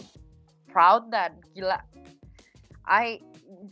proud 0.72 1.12
that 1.16 1.36
gila. 1.56 1.84
I 2.90 3.22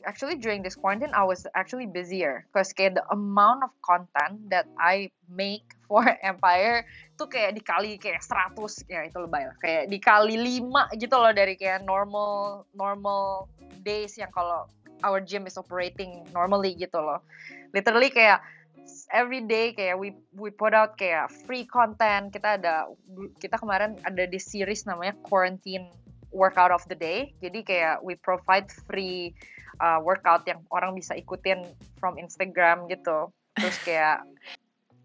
actually 0.06 0.36
during 0.36 0.62
this 0.62 0.76
quarantine 0.76 1.14
I 1.14 1.24
was 1.24 1.46
actually 1.54 1.86
busier 1.86 2.46
because 2.50 2.74
kayak 2.74 2.98
the 2.98 3.06
amount 3.14 3.64
of 3.64 3.72
content 3.86 4.50
that 4.50 4.66
I 4.78 5.14
make 5.30 5.66
for 5.88 6.04
Empire 6.04 6.84
tuh 7.16 7.32
kayak 7.32 7.56
dikali 7.56 7.96
kayak 7.96 8.20
100 8.20 8.92
ya 8.92 9.08
itu 9.08 9.18
lebay 9.24 9.48
lah. 9.48 9.58
Kayak 9.64 9.84
dikali 9.88 10.36
5 10.36 11.00
gitu 11.00 11.16
loh 11.16 11.32
dari 11.32 11.56
kayak 11.56 11.88
normal 11.88 12.66
normal 12.76 13.48
days 13.88 14.20
yang 14.20 14.30
kalau 14.36 14.68
our 15.06 15.24
gym 15.24 15.48
is 15.48 15.56
operating 15.56 16.28
normally 16.36 16.76
gitu 16.76 17.00
loh. 17.00 17.24
Literally 17.72 18.12
kayak 18.12 18.44
every 19.12 19.44
day 19.44 19.72
kayak 19.72 19.96
we 19.96 20.12
we 20.36 20.52
put 20.52 20.76
out 20.76 21.00
kayak 21.00 21.32
free 21.48 21.64
content. 21.64 22.36
Kita 22.36 22.60
ada 22.60 22.92
kita 23.40 23.56
kemarin 23.56 23.96
ada 24.04 24.28
di 24.28 24.40
series 24.42 24.84
namanya 24.84 25.16
quarantine 25.24 25.88
workout 26.38 26.70
of 26.70 26.86
the 26.86 26.98
day 26.98 27.34
jadi 27.42 27.60
kayak 27.66 27.96
we 28.06 28.14
provide 28.22 28.70
free 28.86 29.34
uh, 29.82 30.00
workout 30.02 30.46
yang 30.50 30.62
orang 30.74 30.98
bisa 30.98 31.14
ikutin 31.18 31.66
from 32.02 32.18
Instagram 32.18 32.90
gitu. 32.90 33.30
Terus 33.58 33.78
kayak 33.86 34.26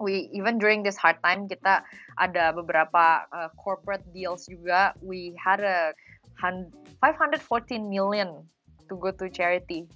we 0.01 0.29
even 0.35 0.59
during 0.59 0.83
this 0.83 0.99
hard 0.99 1.21
time 1.23 1.47
kita 1.49 1.85
ada 2.21 2.53
beberapa 2.53 3.25
uh, 3.33 3.49
corporate 3.61 4.05
deals 4.13 4.49
juga. 4.49 4.97
We 5.01 5.37
had 5.37 5.61
a 5.63 5.97
514 6.41 7.39
million 7.87 8.43
to 8.91 8.95
go 8.99 9.15
to 9.15 9.31
charity. 9.31 9.87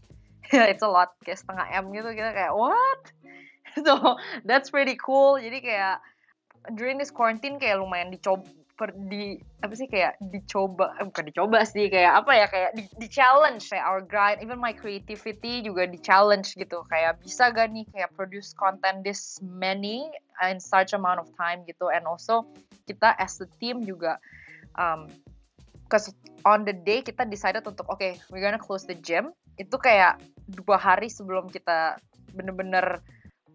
It's 0.52 0.84
a 0.84 0.90
lot 0.90 1.16
kayak 1.26 1.42
setengah 1.42 1.66
M 1.74 1.90
gitu 1.92 2.12
kita 2.14 2.30
kayak 2.32 2.52
what? 2.54 3.02
So 3.76 4.16
that's 4.48 4.72
pretty 4.72 4.96
cool. 4.96 5.36
Jadi 5.36 5.60
kayak 5.60 6.00
during 6.80 6.96
this 6.96 7.12
quarantine 7.12 7.60
kayak 7.60 7.76
lumayan 7.76 8.08
dicoba 8.08 8.48
per 8.76 8.92
di 9.08 9.40
apa 9.64 9.72
sih 9.72 9.88
kayak 9.88 10.20
dicoba 10.20 10.92
eh, 11.00 11.08
bukan 11.08 11.24
dicoba 11.32 11.64
sih 11.64 11.88
kayak 11.88 12.22
apa 12.22 12.32
ya 12.36 12.46
kayak 12.46 12.70
di, 12.76 12.84
di 13.00 13.08
challenge 13.08 13.64
kayak 13.72 13.88
our 13.88 14.04
grind 14.04 14.44
even 14.44 14.60
my 14.60 14.76
creativity 14.76 15.64
juga 15.64 15.88
di 15.88 15.96
challenge 15.96 16.52
gitu. 16.54 16.84
Kayak 16.92 17.18
bisa 17.24 17.48
gak 17.50 17.72
nih 17.72 17.88
kayak 17.90 18.12
produce 18.12 18.52
content 18.52 19.00
this 19.00 19.40
many 19.40 20.06
in 20.44 20.60
such 20.60 20.92
amount 20.92 21.16
of 21.16 21.28
time 21.40 21.64
gitu. 21.64 21.88
And 21.88 22.04
also 22.04 22.44
kita 22.84 23.16
as 23.16 23.40
a 23.40 23.48
team 23.58 23.80
juga 23.82 24.20
um, 24.76 25.08
cause 25.88 26.12
on 26.44 26.68
the 26.68 26.76
day 26.76 27.00
kita 27.00 27.24
decided 27.24 27.64
untuk 27.64 27.88
oke 27.88 27.98
okay, 27.98 28.20
we're 28.28 28.44
gonna 28.44 28.60
close 28.60 28.84
the 28.84 28.96
gym. 29.00 29.32
Itu 29.56 29.80
kayak 29.80 30.20
dua 30.52 30.76
hari 30.76 31.08
sebelum 31.08 31.48
kita 31.48 31.96
bener-bener 32.36 33.00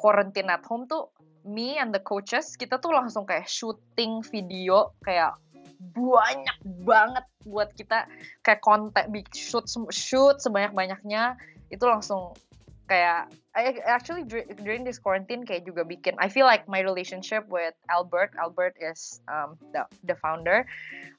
quarantine 0.02 0.50
at 0.50 0.66
home 0.66 0.90
tuh 0.90 1.14
me 1.46 1.78
and 1.78 1.94
the 1.94 2.02
coaches 2.02 2.54
kita 2.56 2.78
tuh 2.78 2.94
langsung 2.94 3.26
kayak 3.26 3.50
shooting 3.50 4.22
video 4.26 4.94
kayak 5.02 5.38
banyak 5.82 6.58
banget 6.86 7.26
buat 7.42 7.74
kita 7.74 8.06
kayak 8.46 8.62
konten 8.62 9.02
shoot 9.34 9.66
shoot 9.90 10.38
sebanyak 10.38 10.72
banyaknya 10.78 11.34
itu 11.74 11.82
langsung 11.90 12.38
kayak 12.92 13.32
I 13.56 13.80
actually 13.88 14.28
during 14.64 14.84
this 14.84 15.00
quarantine 15.00 15.48
kayak 15.48 15.64
juga 15.64 15.88
bikin 15.88 16.20
I 16.20 16.28
feel 16.28 16.44
like 16.44 16.68
my 16.68 16.84
relationship 16.84 17.48
with 17.48 17.72
Albert 17.88 18.36
Albert 18.36 18.76
is 18.84 19.24
um, 19.32 19.56
the 19.72 19.88
the 20.04 20.16
founder 20.20 20.68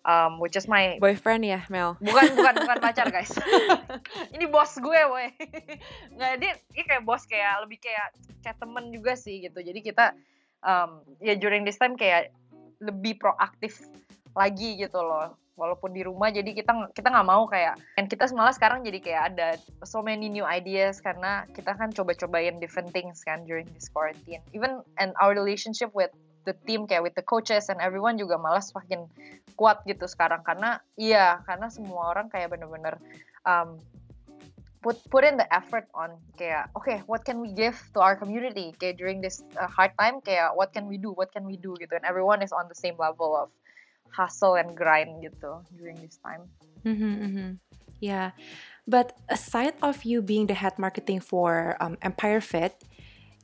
um, 0.04 0.37
which 0.37 0.52
is 0.52 0.68
my 0.68 1.00
boyfriend 1.00 1.48
ya 1.48 1.64
Mel? 1.72 1.96
Bukan 2.04 2.37
bukan 2.37 2.54
bukan 2.61 2.78
pacar 2.85 3.08
guys. 3.08 3.32
Ini 4.37 4.44
bos 4.52 4.76
gue 4.76 5.00
boy 5.08 5.32
nggak 6.20 6.32
dia, 6.44 6.52
dia 6.76 6.85
kayak 6.85 7.02
bos 7.08 7.24
kayak 7.24 7.64
lebih 7.64 7.80
kayak 7.80 8.12
kayak 8.44 8.56
temen 8.61 8.92
juga 8.92 9.16
sih 9.16 9.40
gitu. 9.48 9.64
Jadi 9.64 9.80
kita 9.80 10.12
um, 10.61 11.00
ya 11.24 11.32
during 11.40 11.64
this 11.64 11.80
time 11.80 11.96
kayak 11.96 12.37
lebih 12.85 13.16
proaktif 13.16 13.80
lagi 14.37 14.76
gitu 14.76 15.00
loh 15.00 15.37
walaupun 15.57 15.93
di 15.93 16.03
rumah 16.03 16.33
jadi 16.33 16.49
kita 16.57 16.93
kita 16.97 17.12
nggak 17.12 17.29
mau 17.29 17.45
kayak 17.45 17.77
dan 17.97 18.09
kita 18.09 18.25
malah 18.33 18.55
sekarang 18.55 18.81
jadi 18.83 18.99
kayak 18.99 19.23
ada 19.35 19.49
so 19.85 20.01
many 20.01 20.33
new 20.33 20.45
ideas 20.47 20.99
karena 21.05 21.45
kita 21.53 21.77
kan 21.77 21.93
coba-cobain 21.93 22.57
different 22.57 22.88
things 22.97 23.21
kan 23.21 23.45
during 23.45 23.69
this 23.77 23.93
quarantine. 23.93 24.41
Even 24.57 24.81
and 24.97 25.12
our 25.21 25.37
relationship 25.37 25.93
with 25.93 26.12
the 26.49 26.57
team 26.67 26.88
kayak 26.88 27.05
with 27.05 27.15
the 27.15 27.25
coaches 27.25 27.69
and 27.69 27.79
everyone 27.79 28.17
juga 28.17 28.41
malah 28.41 28.65
semakin 28.65 29.05
kuat 29.61 29.85
gitu 29.85 30.09
sekarang. 30.09 30.41
Karena 30.43 30.81
iya 30.97 31.45
karena 31.45 31.69
semua 31.69 32.17
orang 32.17 32.33
kayak 32.33 32.51
bener-bener 32.57 32.97
um, 33.45 33.77
put 34.83 34.99
put 35.12 35.23
in 35.23 35.38
the 35.38 35.47
effort 35.55 35.87
on 35.95 36.19
kayak 36.35 36.67
okay 36.75 37.05
what 37.07 37.23
can 37.23 37.38
we 37.38 37.53
give 37.53 37.77
to 37.93 38.01
our 38.01 38.17
community? 38.17 38.73
Kayak 38.81 38.97
during 38.99 39.21
this 39.21 39.45
uh, 39.61 39.69
hard 39.69 39.93
time 40.01 40.25
kayak 40.25 40.57
what 40.57 40.73
can 40.73 40.88
we 40.88 40.97
do 40.97 41.12
what 41.12 41.29
can 41.29 41.45
we 41.45 41.61
do 41.61 41.77
gitu. 41.77 41.93
And 41.93 42.09
everyone 42.09 42.41
is 42.41 42.51
on 42.51 42.67
the 42.73 42.79
same 42.79 42.97
level 42.97 43.37
of 43.37 43.53
hustle 44.12 44.61
and 44.61 44.77
grind 44.77 45.25
gitu 45.25 45.64
during 45.75 45.96
this 45.98 46.20
time. 46.20 46.46
Mm-hmm, 46.85 47.14
mm-hmm. 47.25 47.51
Yeah, 48.03 48.35
but 48.87 49.14
aside 49.31 49.79
of 49.79 50.03
you 50.03 50.22
being 50.22 50.51
the 50.51 50.59
head 50.59 50.75
marketing 50.75 51.22
for 51.22 51.79
um, 51.79 51.94
Empire 52.03 52.42
Fit, 52.42 52.75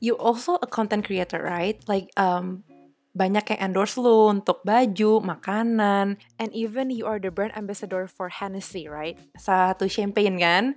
you 0.03 0.19
also 0.19 0.59
a 0.59 0.67
content 0.67 1.07
creator, 1.07 1.39
right? 1.39 1.79
Like 1.87 2.11
um, 2.19 2.67
banyak 3.15 3.55
yang 3.55 3.71
endorse 3.71 3.99
lu 3.99 4.31
untuk 4.31 4.61
baju, 4.63 5.23
makanan, 5.23 6.19
and 6.39 6.49
even 6.51 6.91
you 6.91 7.07
are 7.07 7.17
the 7.17 7.31
brand 7.31 7.55
ambassador 7.55 8.05
for 8.05 8.29
Hennessy, 8.29 8.87
right? 8.87 9.19
Satu 9.35 9.87
champagne 9.87 10.39
kan? 10.39 10.75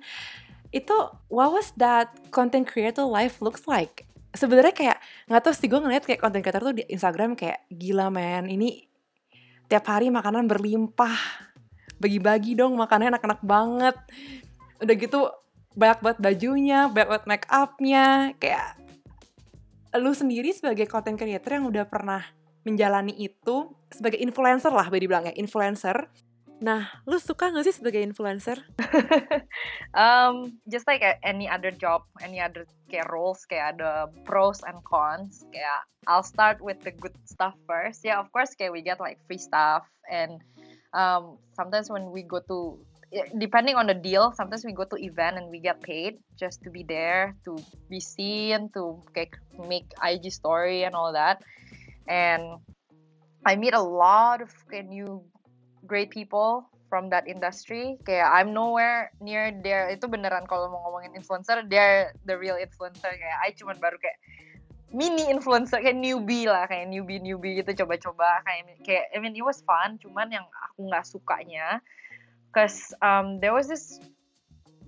Itu 0.74 0.94
what 1.28 1.52
was 1.52 1.74
that 1.76 2.14
content 2.30 2.70
creator 2.70 3.04
life 3.04 3.44
looks 3.44 3.68
like? 3.68 4.08
Sebenarnya 4.32 4.72
kayak 4.72 4.98
nggak 5.28 5.42
tahu 5.44 5.54
sih 5.54 5.68
gue 5.68 5.76
ngeliat 5.76 6.08
kayak 6.08 6.22
content 6.24 6.42
creator 6.42 6.62
tuh 6.64 6.76
di 6.78 6.84
Instagram 6.88 7.36
kayak 7.36 7.68
gila 7.68 8.08
man, 8.08 8.48
ini 8.48 8.91
tiap 9.66 9.84
hari 9.86 10.10
makanan 10.10 10.46
berlimpah 10.46 11.16
bagi-bagi 12.02 12.58
dong 12.58 12.74
makannya 12.74 13.14
enak-enak 13.14 13.40
banget 13.46 13.96
udah 14.82 14.94
gitu 14.98 15.30
banyak 15.72 15.98
banget 16.04 16.18
bajunya, 16.20 16.78
banyak 16.88 17.08
banget 17.08 17.26
make 17.28 17.46
upnya, 17.48 18.36
kayak 18.36 18.76
lu 19.96 20.12
sendiri 20.12 20.52
sebagai 20.52 20.88
content 20.88 21.16
creator 21.16 21.60
yang 21.60 21.68
udah 21.68 21.84
pernah 21.88 22.24
menjalani 22.64 23.12
itu 23.16 23.72
sebagai 23.92 24.20
influencer 24.20 24.72
lah, 24.72 24.88
boleh 24.88 25.02
dibilang 25.04 25.24
ya, 25.28 25.34
influencer. 25.36 26.08
Nah, 26.62 26.86
lu 27.10 27.18
suka 27.18 27.50
gak 27.50 27.66
sih 27.66 27.74
sebagai 27.74 27.98
influencer? 28.06 28.62
um, 29.98 30.62
just 30.70 30.86
like 30.86 31.02
any 31.26 31.50
other 31.50 31.74
job, 31.74 32.06
any 32.22 32.38
other 32.38 32.62
kayak 32.86 33.10
roles, 33.10 33.42
kayak 33.50 33.74
ada 33.74 34.06
pros 34.22 34.62
and 34.62 34.78
cons. 34.86 35.42
Kayak 35.50 35.82
I'll 36.06 36.22
start 36.22 36.62
with 36.62 36.78
the 36.86 36.94
good 36.94 37.18
stuff 37.26 37.58
first. 37.66 38.06
Yeah, 38.06 38.22
of 38.22 38.30
course, 38.30 38.54
kayak 38.54 38.70
we 38.70 38.86
get 38.86 39.02
like 39.02 39.18
free 39.26 39.42
stuff 39.42 39.82
and 40.06 40.38
um, 40.94 41.42
sometimes 41.58 41.90
when 41.90 42.14
we 42.14 42.22
go 42.22 42.38
to 42.46 42.78
depending 43.36 43.76
on 43.76 43.84
the 43.84 43.92
deal 43.92 44.32
sometimes 44.32 44.64
we 44.64 44.72
go 44.72 44.88
to 44.88 44.96
event 44.96 45.36
and 45.36 45.52
we 45.52 45.60
get 45.60 45.76
paid 45.84 46.16
just 46.32 46.64
to 46.64 46.72
be 46.72 46.80
there 46.80 47.36
to 47.44 47.60
be 47.92 48.00
seen 48.00 48.72
to 48.72 49.04
like, 49.12 49.36
make 49.68 49.84
ig 50.00 50.32
story 50.32 50.84
and 50.84 50.96
all 50.96 51.12
that 51.12 51.44
and 52.08 52.56
i 53.44 53.54
meet 53.54 53.74
a 53.74 53.82
lot 53.82 54.40
of 54.40 54.48
new 54.88 55.20
great 55.92 56.08
people 56.08 56.64
from 56.88 57.12
that 57.12 57.28
industry. 57.28 58.00
Kayak 58.08 58.32
I'm 58.32 58.56
nowhere 58.56 59.12
near 59.20 59.52
there 59.60 59.92
itu 59.92 60.08
beneran 60.08 60.48
kalau 60.48 60.72
mau 60.72 60.80
ngomongin 60.88 61.12
influencer 61.12 61.60
they're 61.68 62.16
the 62.24 62.32
real 62.32 62.56
influencer. 62.56 63.12
Kayak 63.12 63.38
I 63.44 63.52
cuman 63.52 63.76
baru 63.76 64.00
kayak 64.00 64.16
mini 64.96 65.28
influencer 65.28 65.84
kayak 65.84 66.00
newbie 66.00 66.48
lah 66.48 66.64
kayak 66.64 66.88
newbie 66.88 67.20
newbie 67.20 67.60
gitu 67.60 67.84
coba-coba. 67.84 68.40
Kayak 68.48 68.80
kayak 68.88 69.04
I 69.12 69.20
mean 69.20 69.36
it 69.36 69.44
was 69.44 69.60
fun 69.68 70.00
cuman 70.00 70.32
yang 70.32 70.48
aku 70.72 70.88
nggak 70.88 71.04
sukanya 71.04 71.84
cause 72.56 72.96
um, 73.04 73.36
there 73.40 73.52
was 73.52 73.68
this 73.68 74.00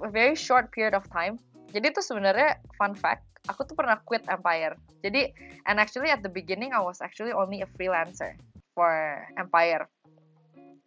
a 0.01 0.09
very 0.09 0.33
short 0.37 0.73
period 0.73 0.97
of 0.97 1.05
time. 1.13 1.37
Jadi 1.77 1.93
itu 1.93 2.01
sebenarnya 2.01 2.61
fun 2.81 2.97
fact 2.97 3.29
aku 3.49 3.65
tuh 3.69 3.77
pernah 3.77 4.01
quit 4.09 4.25
Empire. 4.29 4.77
Jadi 5.05 5.33
and 5.69 5.77
actually 5.77 6.09
at 6.09 6.25
the 6.25 6.33
beginning 6.33 6.73
I 6.73 6.81
was 6.81 7.05
actually 7.05 7.33
only 7.33 7.61
a 7.61 7.69
freelancer 7.77 8.37
for 8.77 9.25
Empire 9.41 9.89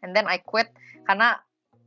and 0.04 0.16
then 0.16 0.26
I 0.30 0.38
quit 0.38 0.70
karena 1.08 1.40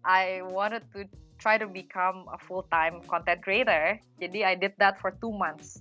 I 0.04 0.40
wanted 0.46 0.88
to 0.96 1.04
try 1.40 1.56
to 1.56 1.68
become 1.68 2.28
a 2.32 2.38
full 2.38 2.68
time 2.68 3.00
content 3.08 3.40
creator. 3.40 4.00
Jadi 4.20 4.44
I 4.44 4.54
did 4.54 4.76
that 4.78 5.00
for 5.00 5.16
two 5.20 5.32
months. 5.32 5.80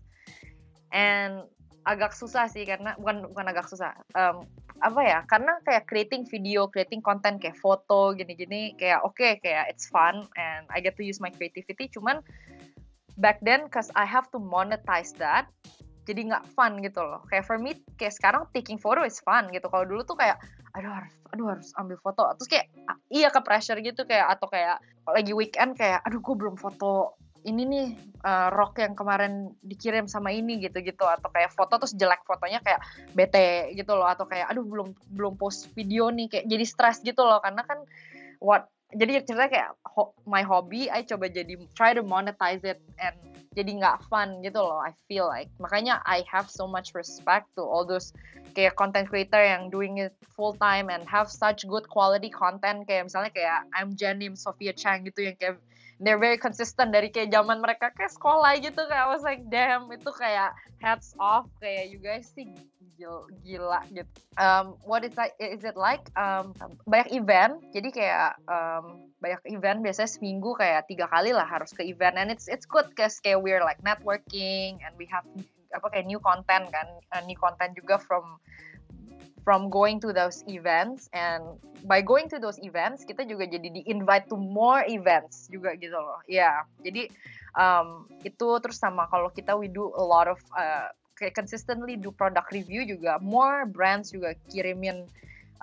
And 0.96 1.46
agak 1.88 2.16
susah 2.16 2.52
sih 2.52 2.68
karena 2.68 2.96
bukan 3.00 3.32
bukan 3.32 3.46
agak 3.50 3.72
susah 3.72 3.96
um, 4.14 4.44
apa 4.84 5.02
ya 5.04 5.20
karena 5.28 5.58
kayak 5.64 5.88
creating 5.88 6.28
video 6.28 6.68
creating 6.68 7.00
content 7.00 7.40
kayak 7.40 7.56
foto 7.56 8.12
gini-gini 8.16 8.76
kayak 8.76 9.00
oke 9.04 9.16
okay, 9.16 9.40
kayak 9.40 9.72
it's 9.72 9.88
fun 9.88 10.28
and 10.36 10.68
I 10.72 10.84
get 10.84 11.00
to 11.00 11.04
use 11.04 11.24
my 11.24 11.32
creativity. 11.32 11.92
Cuman 11.92 12.24
back 13.20 13.44
then 13.44 13.68
cause 13.72 13.92
I 13.96 14.08
have 14.08 14.32
to 14.36 14.40
monetize 14.40 15.16
that 15.20 15.52
jadi 16.10 16.22
nggak 16.26 16.58
fun 16.58 16.82
gitu 16.82 17.06
loh. 17.06 17.22
Kayak 17.30 17.46
for 17.46 17.62
me 17.62 17.78
kayak 18.02 18.18
sekarang 18.18 18.50
taking 18.50 18.82
photo 18.82 19.06
is 19.06 19.22
fun 19.22 19.54
gitu. 19.54 19.70
Kalau 19.70 19.86
dulu 19.86 20.02
tuh 20.02 20.18
kayak 20.18 20.42
aduh 20.74 20.90
harus 20.90 21.14
aduh 21.30 21.48
harus 21.54 21.70
ambil 21.78 22.02
foto. 22.02 22.26
Terus 22.42 22.50
kayak 22.50 22.66
iya 23.14 23.30
ke 23.30 23.38
pressure 23.46 23.78
gitu 23.78 24.10
kayak 24.10 24.34
atau 24.34 24.50
kayak 24.50 24.82
lagi 25.06 25.38
weekend 25.38 25.78
kayak 25.78 26.02
aduh 26.02 26.18
gue 26.18 26.34
belum 26.34 26.58
foto 26.58 27.14
ini 27.48 27.64
nih 27.64 27.88
uh, 28.28 28.52
rok 28.52 28.84
yang 28.84 28.98
kemarin 28.98 29.54
dikirim 29.62 30.10
sama 30.10 30.34
ini 30.34 30.58
gitu-gitu. 30.58 31.06
Atau 31.06 31.30
kayak 31.30 31.54
foto 31.54 31.78
terus 31.78 31.94
jelek 31.94 32.26
fotonya 32.26 32.58
kayak 32.66 32.82
bete 33.14 33.78
gitu 33.78 33.94
loh. 33.94 34.10
Atau 34.10 34.26
kayak 34.26 34.50
aduh 34.50 34.66
belum 34.66 34.98
belum 35.14 35.38
post 35.38 35.70
video 35.78 36.10
nih 36.10 36.26
kayak 36.26 36.50
jadi 36.50 36.66
stres 36.66 37.06
gitu 37.06 37.22
loh. 37.22 37.38
Karena 37.38 37.62
kan 37.62 37.86
what 38.42 38.66
jadi 38.90 39.22
ceritanya 39.22 39.52
kayak 39.54 39.72
ho 39.86 40.14
my 40.26 40.42
hobby 40.42 40.90
I 40.90 41.06
coba 41.06 41.30
jadi 41.30 41.58
try 41.78 41.94
to 41.94 42.02
monetize 42.02 42.66
it 42.66 42.82
and 42.98 43.14
jadi 43.54 43.82
nggak 43.82 44.06
fun 44.10 44.42
gitu 44.46 44.62
loh 44.62 44.82
I 44.82 44.94
feel 45.10 45.26
like. 45.26 45.50
Makanya 45.58 46.02
I 46.06 46.26
have 46.30 46.50
so 46.50 46.70
much 46.70 46.94
respect 46.94 47.50
to 47.58 47.66
all 47.66 47.86
those 47.86 48.14
kayak 48.52 48.74
content 48.76 49.08
creator 49.08 49.40
yang 49.40 49.70
doing 49.70 50.02
it 50.02 50.14
full 50.34 50.54
time 50.58 50.90
and 50.90 51.06
have 51.06 51.30
such 51.30 51.66
good 51.70 51.86
quality 51.88 52.30
content 52.32 52.86
kayak 52.86 53.08
misalnya 53.08 53.32
kayak 53.34 53.68
I'm 53.76 53.94
Janim 53.96 54.38
Sophia 54.38 54.74
Chang 54.76 55.06
gitu 55.06 55.30
yang 55.30 55.36
kayak 55.38 55.62
they're 56.00 56.22
very 56.22 56.40
consistent 56.40 56.96
dari 56.96 57.12
kayak 57.12 57.30
zaman 57.30 57.60
mereka 57.60 57.92
kayak 57.92 58.12
sekolah 58.16 58.56
gitu 58.64 58.82
kayak 58.88 59.04
I 59.06 59.10
was 59.12 59.24
like 59.24 59.44
damn 59.52 59.92
itu 59.92 60.10
kayak 60.16 60.56
hats 60.80 61.12
off 61.20 61.46
kayak 61.60 61.92
you 61.92 62.00
guys 62.00 62.32
sih 62.32 62.56
gila 63.44 63.80
gitu. 63.96 64.12
Um, 64.36 64.76
what 64.84 65.08
is 65.08 65.16
like 65.16 65.32
is 65.40 65.64
it 65.64 65.80
like? 65.80 66.04
Um, 66.20 66.52
banyak 66.84 67.16
event, 67.16 67.64
jadi 67.72 67.90
kayak 67.96 68.30
um, 68.52 69.08
banyak 69.24 69.40
event 69.56 69.80
biasanya 69.84 70.12
seminggu 70.12 70.52
kayak 70.60 70.88
tiga 70.92 71.08
kali 71.08 71.32
lah 71.32 71.48
harus 71.48 71.72
ke 71.72 71.88
event 71.88 72.20
and 72.20 72.28
it's 72.32 72.52
it's 72.52 72.68
good 72.68 72.88
cause 72.96 73.20
kayak 73.24 73.40
we're 73.40 73.64
like 73.64 73.80
networking 73.84 74.80
and 74.84 74.92
we 75.00 75.08
have 75.08 75.24
apa 75.76 75.88
kayak 75.92 76.08
new 76.10 76.22
content 76.22 76.68
kan, 76.74 76.88
uh, 77.14 77.22
new 77.26 77.38
content 77.38 77.76
juga 77.78 78.02
from 78.02 78.38
from 79.48 79.72
going 79.72 79.98
to 79.98 80.14
those 80.14 80.44
events. 80.46 81.10
And 81.16 81.58
by 81.88 82.04
going 82.04 82.28
to 82.30 82.38
those 82.38 82.60
events 82.62 83.08
kita 83.08 83.24
juga 83.26 83.48
jadi 83.48 83.72
di 83.72 83.82
invite 83.88 84.28
to 84.30 84.38
more 84.38 84.84
events 84.86 85.48
juga 85.48 85.74
gitu 85.80 85.96
loh. 85.96 86.20
Ya 86.28 86.44
yeah. 86.44 86.58
jadi 86.84 87.10
um, 87.56 88.06
itu 88.22 88.48
terus 88.60 88.78
sama 88.78 89.08
kalau 89.08 89.32
kita 89.32 89.56
we 89.56 89.72
do 89.72 89.90
a 89.96 90.06
lot 90.06 90.28
of 90.28 90.38
uh, 90.54 90.92
consistently 91.36 91.96
do 92.00 92.12
product 92.12 92.52
review 92.52 92.84
juga. 92.88 93.20
More 93.20 93.68
brands 93.68 94.12
juga 94.12 94.36
kirimin 94.52 95.08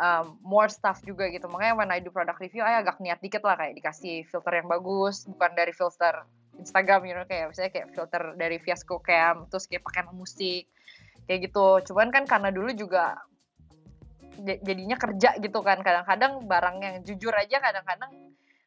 um, 0.00 0.36
more 0.44 0.68
stuff 0.68 1.00
juga 1.04 1.28
gitu. 1.32 1.48
Makanya 1.48 1.74
when 1.76 1.90
I 1.92 2.00
do 2.00 2.12
product 2.12 2.40
review 2.40 2.64
I 2.64 2.80
agak 2.80 3.00
niat 3.00 3.20
dikit 3.20 3.44
lah 3.44 3.56
kayak 3.56 3.76
dikasih 3.76 4.28
filter 4.28 4.52
yang 4.56 4.68
bagus 4.68 5.24
bukan 5.28 5.52
dari 5.56 5.72
filter 5.72 6.24
Instagram 6.60 7.04
you 7.06 7.14
know 7.14 7.26
kayak 7.28 7.52
misalnya 7.52 7.72
kayak 7.72 7.88
filter 7.92 8.22
dari 8.36 8.56
Fiasco 8.60 9.00
Cam 9.04 9.48
terus 9.48 9.68
kayak 9.68 9.84
pakai 9.84 10.02
musik 10.12 10.64
kayak 11.26 11.50
gitu. 11.50 11.92
Cuman 11.92 12.08
kan 12.14 12.24
karena 12.24 12.54
dulu 12.54 12.70
juga 12.72 13.18
jadinya 14.40 14.96
kerja 14.96 15.36
gitu 15.42 15.58
kan. 15.60 15.82
Kadang-kadang 15.82 16.46
barang 16.46 16.76
yang 16.80 16.96
jujur 17.02 17.34
aja 17.34 17.58
kadang-kadang 17.60 18.10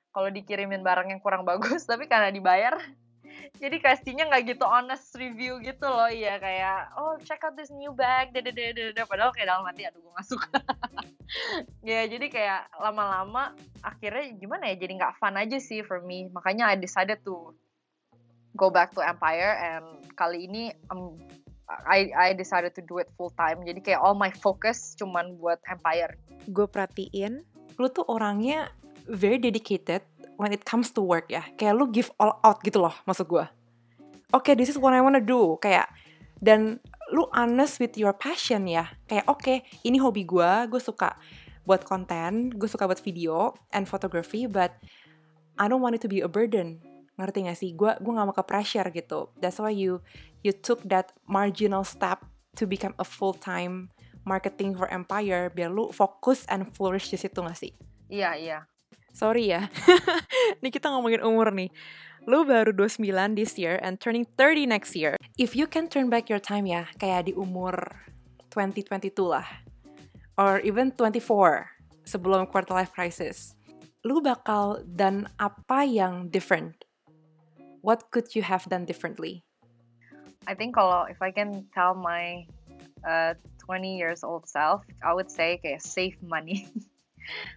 kalau 0.10 0.30
dikirimin 0.30 0.84
barang 0.84 1.10
yang 1.10 1.22
kurang 1.24 1.48
bagus 1.50 1.88
tapi 1.88 2.06
karena 2.06 2.30
dibayar 2.30 2.76
jadi 3.60 3.78
kasihnya 3.80 4.28
nggak 4.32 4.56
gitu 4.56 4.66
honest 4.68 5.16
review 5.16 5.60
gitu 5.64 5.88
loh. 5.88 6.12
Ya 6.12 6.38
kayak 6.38 6.96
oh 7.00 7.16
check 7.24 7.44
out 7.44 7.56
this 7.56 7.72
new 7.72 7.96
bag. 7.96 8.36
Dede 8.36 8.94
padahal 9.08 9.32
kayak 9.32 9.48
dalam 9.48 9.66
hati 9.66 9.88
aduh 9.88 10.04
gue 10.04 10.14
gak 10.14 10.28
suka. 10.28 10.50
Ya 11.86 12.10
jadi 12.10 12.26
kayak 12.26 12.74
lama-lama 12.82 13.54
akhirnya 13.86 14.34
gimana 14.34 14.66
ya 14.74 14.82
jadi 14.82 14.98
nggak 14.98 15.22
fun 15.22 15.38
aja 15.38 15.62
sih 15.62 15.86
for 15.86 16.02
me. 16.02 16.26
Makanya 16.34 16.74
I 16.74 16.76
decided 16.82 17.22
to 17.22 17.54
go 18.58 18.70
back 18.70 18.94
to 18.96 19.02
Empire 19.02 19.58
and 19.58 19.86
kali 20.18 20.50
ini 20.50 20.74
um, 20.90 21.18
I 21.70 22.10
I 22.18 22.28
decided 22.34 22.74
to 22.78 22.84
do 22.86 22.98
it 22.98 23.14
full 23.14 23.30
time. 23.38 23.62
Jadi 23.62 23.82
kayak 23.86 24.02
all 24.02 24.18
my 24.18 24.34
focus 24.34 24.98
cuman 24.98 25.38
buat 25.38 25.62
Empire. 25.70 26.18
Gue 26.50 26.66
perhatiin 26.66 27.46
lu 27.80 27.88
tuh 27.94 28.04
orangnya 28.10 28.74
very 29.08 29.40
dedicated 29.40 30.04
when 30.36 30.52
it 30.52 30.66
comes 30.66 30.90
to 30.98 31.02
work 31.06 31.30
ya. 31.30 31.46
Kayak 31.56 31.78
lu 31.78 31.86
give 31.94 32.10
all 32.18 32.42
out 32.42 32.60
gitu 32.66 32.82
loh 32.82 32.94
maksud 33.06 33.30
gue 33.30 33.46
oke 34.34 34.46
okay, 34.46 34.54
this 34.58 34.70
is 34.70 34.82
what 34.82 34.98
I 34.98 35.02
wanna 35.06 35.22
do. 35.22 35.62
Kayak 35.62 35.94
dan 36.42 36.82
lu 37.14 37.30
honest 37.38 37.78
with 37.78 37.94
your 37.96 38.18
passion 38.18 38.66
ya. 38.66 38.90
Kayak 39.06 39.30
oke 39.30 39.46
okay, 39.46 39.58
ini 39.86 40.02
hobi 40.02 40.26
gue 40.26 40.50
gue 40.74 40.82
suka 40.82 41.14
buat 41.70 41.86
konten 41.86 42.50
gue 42.50 42.66
suka 42.66 42.90
buat 42.90 42.98
video 42.98 43.54
and 43.78 43.86
photography 43.86 44.50
but 44.50 44.74
I 45.62 45.70
don't 45.70 45.86
want 45.86 45.94
it 45.94 46.02
to 46.02 46.10
be 46.10 46.26
a 46.26 46.32
burden 46.32 46.82
ngerti 47.20 47.46
gak 47.52 47.60
sih 47.60 47.76
gue 47.76 47.92
gue 48.00 48.12
gak 48.16 48.28
mau 48.28 48.36
ke 48.36 48.44
pressure 48.48 48.88
gitu 48.96 49.28
that's 49.44 49.60
why 49.60 49.70
you 49.70 50.00
you 50.42 50.56
took 50.56 50.80
that 50.88 51.12
marginal 51.28 51.84
step 51.84 52.24
to 52.56 52.64
become 52.64 52.96
a 52.96 53.06
full 53.06 53.36
time 53.36 53.92
marketing 54.24 54.72
for 54.72 54.88
empire 54.88 55.52
biar 55.52 55.68
lu 55.68 55.92
fokus 55.92 56.48
and 56.48 56.72
flourish 56.72 57.12
di 57.12 57.20
situ 57.20 57.44
gak 57.44 57.60
sih 57.60 57.76
iya 58.08 58.40
iya 58.40 58.60
Sorry 59.14 59.50
ya. 59.52 59.68
Nih 60.64 60.72
kita 60.72 60.90
ngomongin 60.94 61.26
umur 61.26 61.50
nih. 61.54 61.74
Lu 62.30 62.46
baru 62.46 62.76
29 62.76 63.10
this 63.34 63.58
year 63.58 63.80
and 63.82 63.98
turning 63.98 64.28
30 64.38 64.70
next 64.70 64.94
year. 64.94 65.18
If 65.40 65.58
you 65.58 65.66
can 65.66 65.90
turn 65.90 66.12
back 66.12 66.30
your 66.30 66.42
time 66.42 66.70
ya, 66.70 66.86
kayak 67.02 67.32
di 67.32 67.34
umur 67.34 67.74
2022 68.54 69.12
lah. 69.26 69.48
Or 70.38 70.62
even 70.62 70.94
24 70.94 71.68
sebelum 72.06 72.48
quarter 72.48 72.76
life 72.76 72.94
crisis. 72.94 73.58
Lu 74.06 74.24
bakal 74.24 74.86
dan 74.88 75.28
apa 75.36 75.84
yang 75.84 76.32
different? 76.32 76.80
What 77.82 78.12
could 78.12 78.36
you 78.36 78.42
have 78.44 78.68
done 78.68 78.86
differently? 78.86 79.44
I 80.48 80.54
think 80.56 80.76
kalau 80.76 81.08
if 81.08 81.22
I 81.22 81.32
can 81.32 81.68
tell 81.72 81.94
my 81.94 82.48
uh, 83.06 83.36
20 83.64 83.98
years 83.98 84.24
old 84.24 84.50
self, 84.50 84.84
I 85.04 85.14
would 85.14 85.30
say 85.30 85.62
kayak 85.62 85.82
save 85.84 86.18
money. 86.26 86.68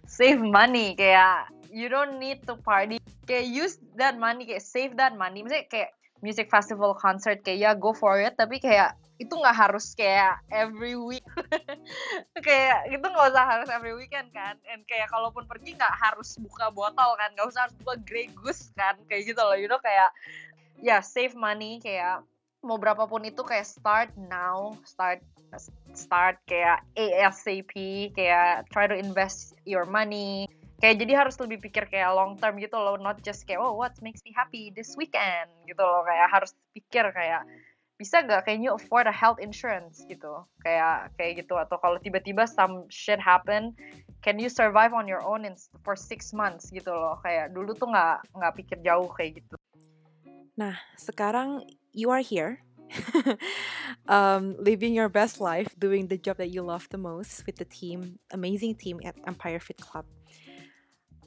save 0.05 0.39
money 0.39 0.93
kayak 0.93 1.49
you 1.73 1.89
don't 1.89 2.21
need 2.21 2.45
to 2.45 2.53
party 2.61 3.01
kayak 3.25 3.49
use 3.49 3.81
that 3.97 4.19
money 4.21 4.45
kayak 4.45 4.61
save 4.61 4.93
that 4.93 5.17
money 5.17 5.41
misalnya 5.41 5.65
kayak 5.71 5.89
music 6.21 6.47
festival 6.53 6.93
concert 6.93 7.41
kayak 7.41 7.59
ya 7.59 7.71
go 7.73 7.91
for 7.91 8.21
it 8.21 8.37
tapi 8.37 8.61
kayak 8.61 8.93
itu 9.17 9.33
nggak 9.33 9.57
harus 9.57 9.97
kayak 9.97 10.37
every 10.53 10.93
week 10.93 11.25
kayak 12.47 12.89
gitu 12.89 13.05
nggak 13.05 13.29
usah 13.33 13.45
harus 13.45 13.69
every 13.69 13.93
weekend 13.93 14.29
kan. 14.31 14.57
And 14.69 14.83
kayak 14.85 15.09
kalaupun 15.09 15.45
pergi 15.45 15.75
nggak 15.77 15.95
harus 15.99 16.35
buka 16.39 16.69
botol 16.73 17.15
kan. 17.19 17.31
Nggak 17.33 17.47
usah 17.49 17.61
harus 17.69 17.75
buka 17.81 17.95
Grey 18.03 18.27
Goose 18.33 18.71
kan. 18.73 18.97
Kayak 19.07 19.33
gitu 19.33 19.41
loh. 19.41 19.57
You 19.57 19.69
know 19.69 19.81
kayak 19.81 20.09
ya 20.81 20.97
yeah, 20.97 21.01
save 21.01 21.33
money. 21.37 21.79
Kayak 21.83 22.25
mau 22.63 22.79
berapapun 22.79 23.27
itu 23.27 23.41
kayak 23.43 23.67
start 23.67 24.09
now. 24.15 24.77
Start 24.87 25.21
start 25.93 26.41
kayak 26.49 26.81
ASAP 26.97 27.73
kayak 28.17 28.65
try 28.73 28.89
to 28.89 28.97
invest 28.97 29.53
your 29.63 29.85
money. 29.85 30.49
Kayak 30.83 30.99
jadi 30.99 31.13
harus 31.15 31.39
lebih 31.39 31.63
pikir 31.63 31.87
kayak 31.87 32.11
long 32.11 32.35
term 32.35 32.59
gitu 32.59 32.75
loh. 32.75 32.99
Not 32.99 33.23
just 33.23 33.47
kayak 33.47 33.61
oh 33.61 33.77
what 33.77 33.95
makes 34.03 34.19
me 34.27 34.35
happy 34.35 34.73
this 34.75 34.97
weekend? 34.99 35.47
Gitu 35.63 35.79
loh. 35.79 36.03
Kayak 36.03 36.27
harus 36.27 36.51
pikir 36.75 37.07
kayak 37.13 37.47
bisa 38.03 38.19
gak 38.27 38.43
can 38.43 38.59
you 38.59 38.75
afford 38.75 39.07
a 39.07 39.15
health 39.15 39.39
insurance 39.39 40.03
gitu? 40.11 40.43
Kayak 40.59 41.15
kayak 41.15 41.47
gitu 41.47 41.55
atau 41.55 41.79
kalau 41.79 41.95
tiba-tiba 42.03 42.43
some 42.43 42.83
shit 42.91 43.15
happen 43.15 43.71
can 44.19 44.35
you 44.35 44.51
survive 44.51 44.91
on 44.91 45.07
your 45.07 45.23
own 45.23 45.47
in, 45.47 45.55
for 45.87 45.95
six 45.95 46.35
months 46.35 46.67
gitu 46.67 46.91
loh. 46.91 47.15
Kayak 47.23 47.55
dulu 47.55 47.71
tuh 47.71 47.87
nggak 47.87 48.27
nggak 48.35 48.53
pikir 48.59 48.77
jauh 48.83 49.07
kayak 49.15 49.39
gitu. 49.39 49.55
Nah 50.59 50.75
sekarang 50.99 51.63
you 51.95 52.11
are 52.11 52.19
here. 52.19 52.59
Um, 54.03 54.59
living 54.59 54.91
your 54.91 55.07
best 55.07 55.39
life 55.39 55.71
doing 55.79 56.11
the 56.11 56.19
job 56.19 56.35
that 56.35 56.51
you 56.51 56.59
love 56.59 56.91
the 56.91 56.99
most 56.99 57.47
with 57.47 57.55
the 57.55 57.63
team 57.63 58.19
amazing 58.35 58.75
team 58.75 58.99
at 58.99 59.15
Empire 59.23 59.63
Fit 59.63 59.79
Club. 59.79 60.03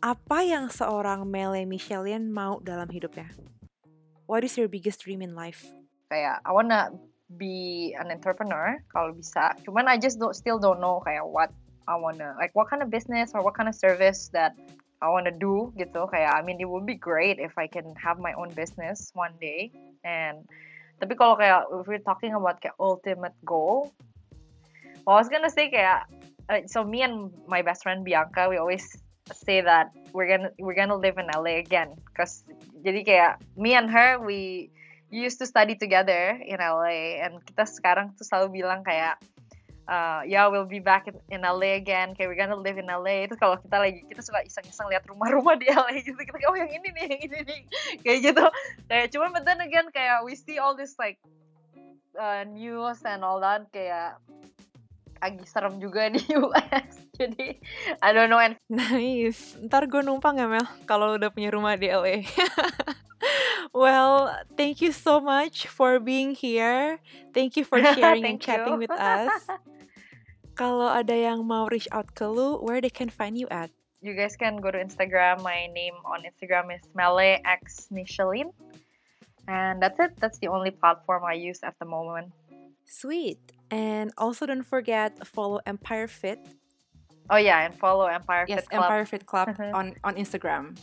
Apa 0.05 0.45
yang 0.45 0.69
seorang 0.69 1.25
Mele 1.25 1.65
Michelian 1.65 2.29
mau 2.29 2.61
dalam 2.61 2.93
hidupnya? 2.93 3.33
What 4.29 4.45
is 4.45 4.61
your 4.61 4.69
biggest 4.69 5.09
dream 5.09 5.25
in 5.25 5.33
life 5.33 5.65
kayak 6.09 6.43
I 6.45 6.51
wanna 6.53 6.95
be 7.37 7.91
an 7.99 8.15
entrepreneur 8.15 8.79
kalau 8.95 9.15
bisa. 9.15 9.59
Cuman 9.67 9.91
I 9.91 9.99
just 9.99 10.23
don't, 10.23 10.35
still 10.35 10.59
don't 10.59 10.79
know 10.79 11.03
kayak 11.03 11.27
what 11.27 11.51
I 11.87 11.99
wanna 11.99 12.35
like 12.39 12.55
what 12.55 12.71
kind 12.71 12.83
of 12.83 12.91
business 12.91 13.35
or 13.35 13.43
what 13.43 13.55
kind 13.55 13.71
of 13.71 13.75
service 13.75 14.31
that 14.35 14.55
I 15.03 15.11
wanna 15.11 15.35
do 15.35 15.75
gitu. 15.79 16.07
Kayak 16.11 16.39
I 16.39 16.41
mean 16.47 16.63
it 16.63 16.69
would 16.71 16.87
be 16.87 16.99
great 16.99 17.39
if 17.43 17.55
I 17.59 17.67
can 17.67 17.93
have 17.99 18.23
my 18.23 18.35
own 18.35 18.55
business 18.55 19.11
one 19.15 19.35
day. 19.43 19.75
And 20.07 20.47
tapi 21.03 21.19
kalau 21.19 21.37
kayak 21.37 21.69
if 21.69 21.85
we're 21.85 22.03
talking 22.03 22.33
about 22.33 22.63
kayak 22.63 22.79
ultimate 22.81 23.37
goal 23.45 23.93
well, 25.07 25.17
I 25.17 25.21
was 25.23 25.31
gonna 25.31 25.51
say 25.51 25.71
kayak 25.71 26.11
uh, 26.51 26.67
so 26.67 26.83
me 26.83 27.03
and 27.07 27.31
my 27.47 27.63
best 27.63 27.87
friend 27.87 28.03
Bianca 28.03 28.51
we 28.51 28.59
always 28.59 28.83
say 29.33 29.63
that 29.63 29.95
we're 30.13 30.27
gonna 30.27 30.51
we're 30.59 30.75
gonna 30.75 30.99
live 30.99 31.19
in 31.19 31.31
LA 31.31 31.63
again. 31.63 31.95
Cause 32.19 32.43
jadi 32.83 33.07
kayak 33.07 33.33
me 33.55 33.79
and 33.79 33.87
her 33.87 34.19
we 34.19 34.71
used 35.11 35.39
to 35.39 35.47
study 35.47 35.79
together 35.79 36.35
in 36.43 36.59
LA 36.59 37.23
and 37.23 37.39
kita 37.47 37.63
sekarang 37.67 38.13
tuh 38.19 38.27
selalu 38.27 38.63
bilang 38.63 38.83
kayak 38.83 39.19
uh, 39.87 40.23
ya 40.27 40.27
yeah, 40.27 40.45
we'll 40.51 40.69
be 40.69 40.83
back 40.83 41.07
in, 41.07 41.17
in 41.31 41.41
LA 41.47 41.79
again. 41.79 42.15
Kayak 42.15 42.29
we're 42.31 42.41
gonna 42.41 42.59
live 42.59 42.79
in 42.79 42.91
LA 42.91 43.27
itu 43.31 43.35
kalau 43.39 43.57
kita 43.59 43.77
lagi 43.79 44.03
kita 44.07 44.23
suka 44.23 44.43
iseng-iseng 44.43 44.91
lihat 44.91 45.07
rumah-rumah 45.07 45.57
di 45.59 45.71
LA 45.71 46.03
gitu. 46.03 46.19
Kita 46.19 46.37
kayak 46.37 46.51
oh 46.51 46.59
yang 46.59 46.71
ini 46.71 46.89
nih 46.93 47.05
yang 47.07 47.21
ini 47.23 47.39
nih. 47.47 47.61
Kayak 48.05 48.19
gitu. 48.33 48.45
Kayak 48.91 49.07
cuma 49.15 49.27
but 49.33 49.43
then 49.47 49.63
again 49.63 49.87
kayak 49.95 50.23
we 50.27 50.35
see 50.35 50.59
all 50.59 50.75
this 50.75 50.99
like 50.99 51.19
uh, 52.19 52.43
news 52.47 53.01
and 53.07 53.23
all 53.23 53.39
that 53.39 53.67
kayak 53.71 54.19
agak 55.25 55.49
serem 55.49 55.81
juga 55.81 56.13
di 56.13 56.21
US 56.45 56.93
jadi 57.17 57.57
I 58.05 58.09
don't 58.13 58.29
know 58.29 58.41
and 58.41 58.61
nice. 58.69 59.57
Ntar 59.57 59.89
gue 59.89 60.05
numpang 60.05 60.37
ya 60.37 60.45
Mel 60.45 60.67
kalau 60.85 61.17
udah 61.17 61.33
punya 61.33 61.49
rumah 61.49 61.73
di 61.81 61.89
LA 61.89 62.21
well, 63.73 64.35
thank 64.57 64.81
you 64.81 64.93
so 64.93 65.21
much 65.21 65.67
for 65.67 65.99
being 66.01 66.35
here. 66.35 66.99
Thank 67.35 67.57
you 67.57 67.65
for 67.65 67.83
sharing 67.95 68.25
and 68.25 68.41
chatting 68.41 68.79
with 68.79 68.91
us. 68.91 69.31
Kalau 70.57 70.89
ada 70.89 71.13
yang 71.13 71.45
mau 71.45 71.69
reach 71.69 71.89
out 71.93 72.09
ke 72.17 72.25
lu, 72.25 72.57
where 72.65 72.81
they 72.81 72.89
can 72.89 73.13
find 73.13 73.37
you 73.37 73.45
at? 73.53 73.69
You 74.01 74.17
guys 74.17 74.41
can 74.41 74.57
go 74.57 74.73
to 74.73 74.81
Instagram. 74.81 75.45
My 75.45 75.69
name 75.69 76.01
on 76.09 76.25
Instagram 76.25 76.73
is 76.73 76.81
Mele 76.97 77.45
X 77.45 77.93
Michelin. 77.93 78.57
And 79.49 79.85
that's 79.85 80.01
it. 80.01 80.17
That's 80.17 80.41
the 80.41 80.49
only 80.49 80.73
platform 80.73 81.29
I 81.29 81.37
use 81.37 81.61
at 81.61 81.77
the 81.79 81.85
moment. 81.85 82.33
Sweet. 82.89 83.39
And 83.69 84.17
also 84.17 84.47
don't 84.47 84.65
forget 84.65 85.21
follow 85.29 85.61
Empire 85.67 86.09
Fit. 86.09 86.41
Oh 87.29 87.37
yeah, 87.37 87.67
and 87.67 87.75
follow 87.75 88.07
Empire 88.07 88.47
yes, 88.49 88.65
Fit 88.65 88.71
Club. 88.71 88.83
Empire 88.83 89.05
Fit 89.05 89.25
Club 89.27 89.49
on 89.77 89.93
on 90.07 90.15
Instagram 90.15 90.79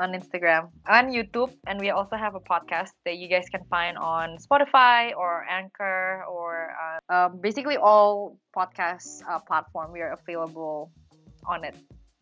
on 0.00 0.16
Instagram 0.16 0.72
on 0.88 1.12
YouTube. 1.12 1.52
And 1.68 1.78
we 1.78 1.90
also 1.92 2.16
have 2.16 2.34
a 2.34 2.40
podcast 2.40 2.96
that 3.04 3.20
you 3.20 3.28
guys 3.28 3.44
can 3.52 3.60
find 3.68 4.00
on 4.00 4.40
Spotify 4.40 5.12
or 5.14 5.44
Anchor 5.44 6.24
or 6.24 6.72
uh, 6.72 6.98
um, 7.12 7.40
basically 7.40 7.76
all 7.76 8.40
podcast 8.56 9.20
uh, 9.28 9.38
platform. 9.38 9.92
We 9.92 10.00
are 10.00 10.16
available 10.16 10.90
on 11.44 11.64
it. 11.64 11.76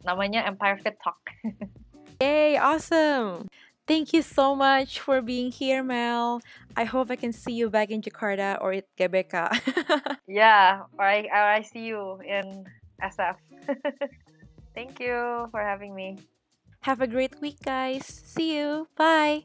Namanya 0.05 0.45
Empire 0.47 0.79
Fit 0.83 0.99
Talk. 1.03 1.19
Yay, 2.21 2.59
awesome. 2.59 3.47
Thank 3.87 4.13
you 4.13 4.21
so 4.21 4.55
much 4.55 5.01
for 5.01 5.23
being 5.23 5.51
here, 5.51 5.83
Mel. 5.83 6.43
I 6.77 6.85
hope 6.85 7.11
I 7.11 7.17
can 7.17 7.33
see 7.33 7.55
you 7.55 7.71
back 7.71 7.89
in 7.89 8.03
Jakarta 8.03 8.61
or 8.61 8.73
at 8.75 8.85
GBK. 8.99 9.49
yeah, 10.29 10.83
or 10.99 11.05
I, 11.07 11.25
or 11.25 11.45
I 11.57 11.63
see 11.63 11.87
you 11.89 12.21
in 12.21 12.67
SF. 13.01 13.41
Thank 14.75 15.01
you 15.01 15.49
for 15.51 15.61
having 15.63 15.95
me. 15.95 16.19
Have 16.83 17.01
a 17.01 17.07
great 17.07 17.41
week, 17.41 17.61
guys. 17.65 18.05
See 18.07 18.57
you. 18.57 18.89
Bye. 18.97 19.45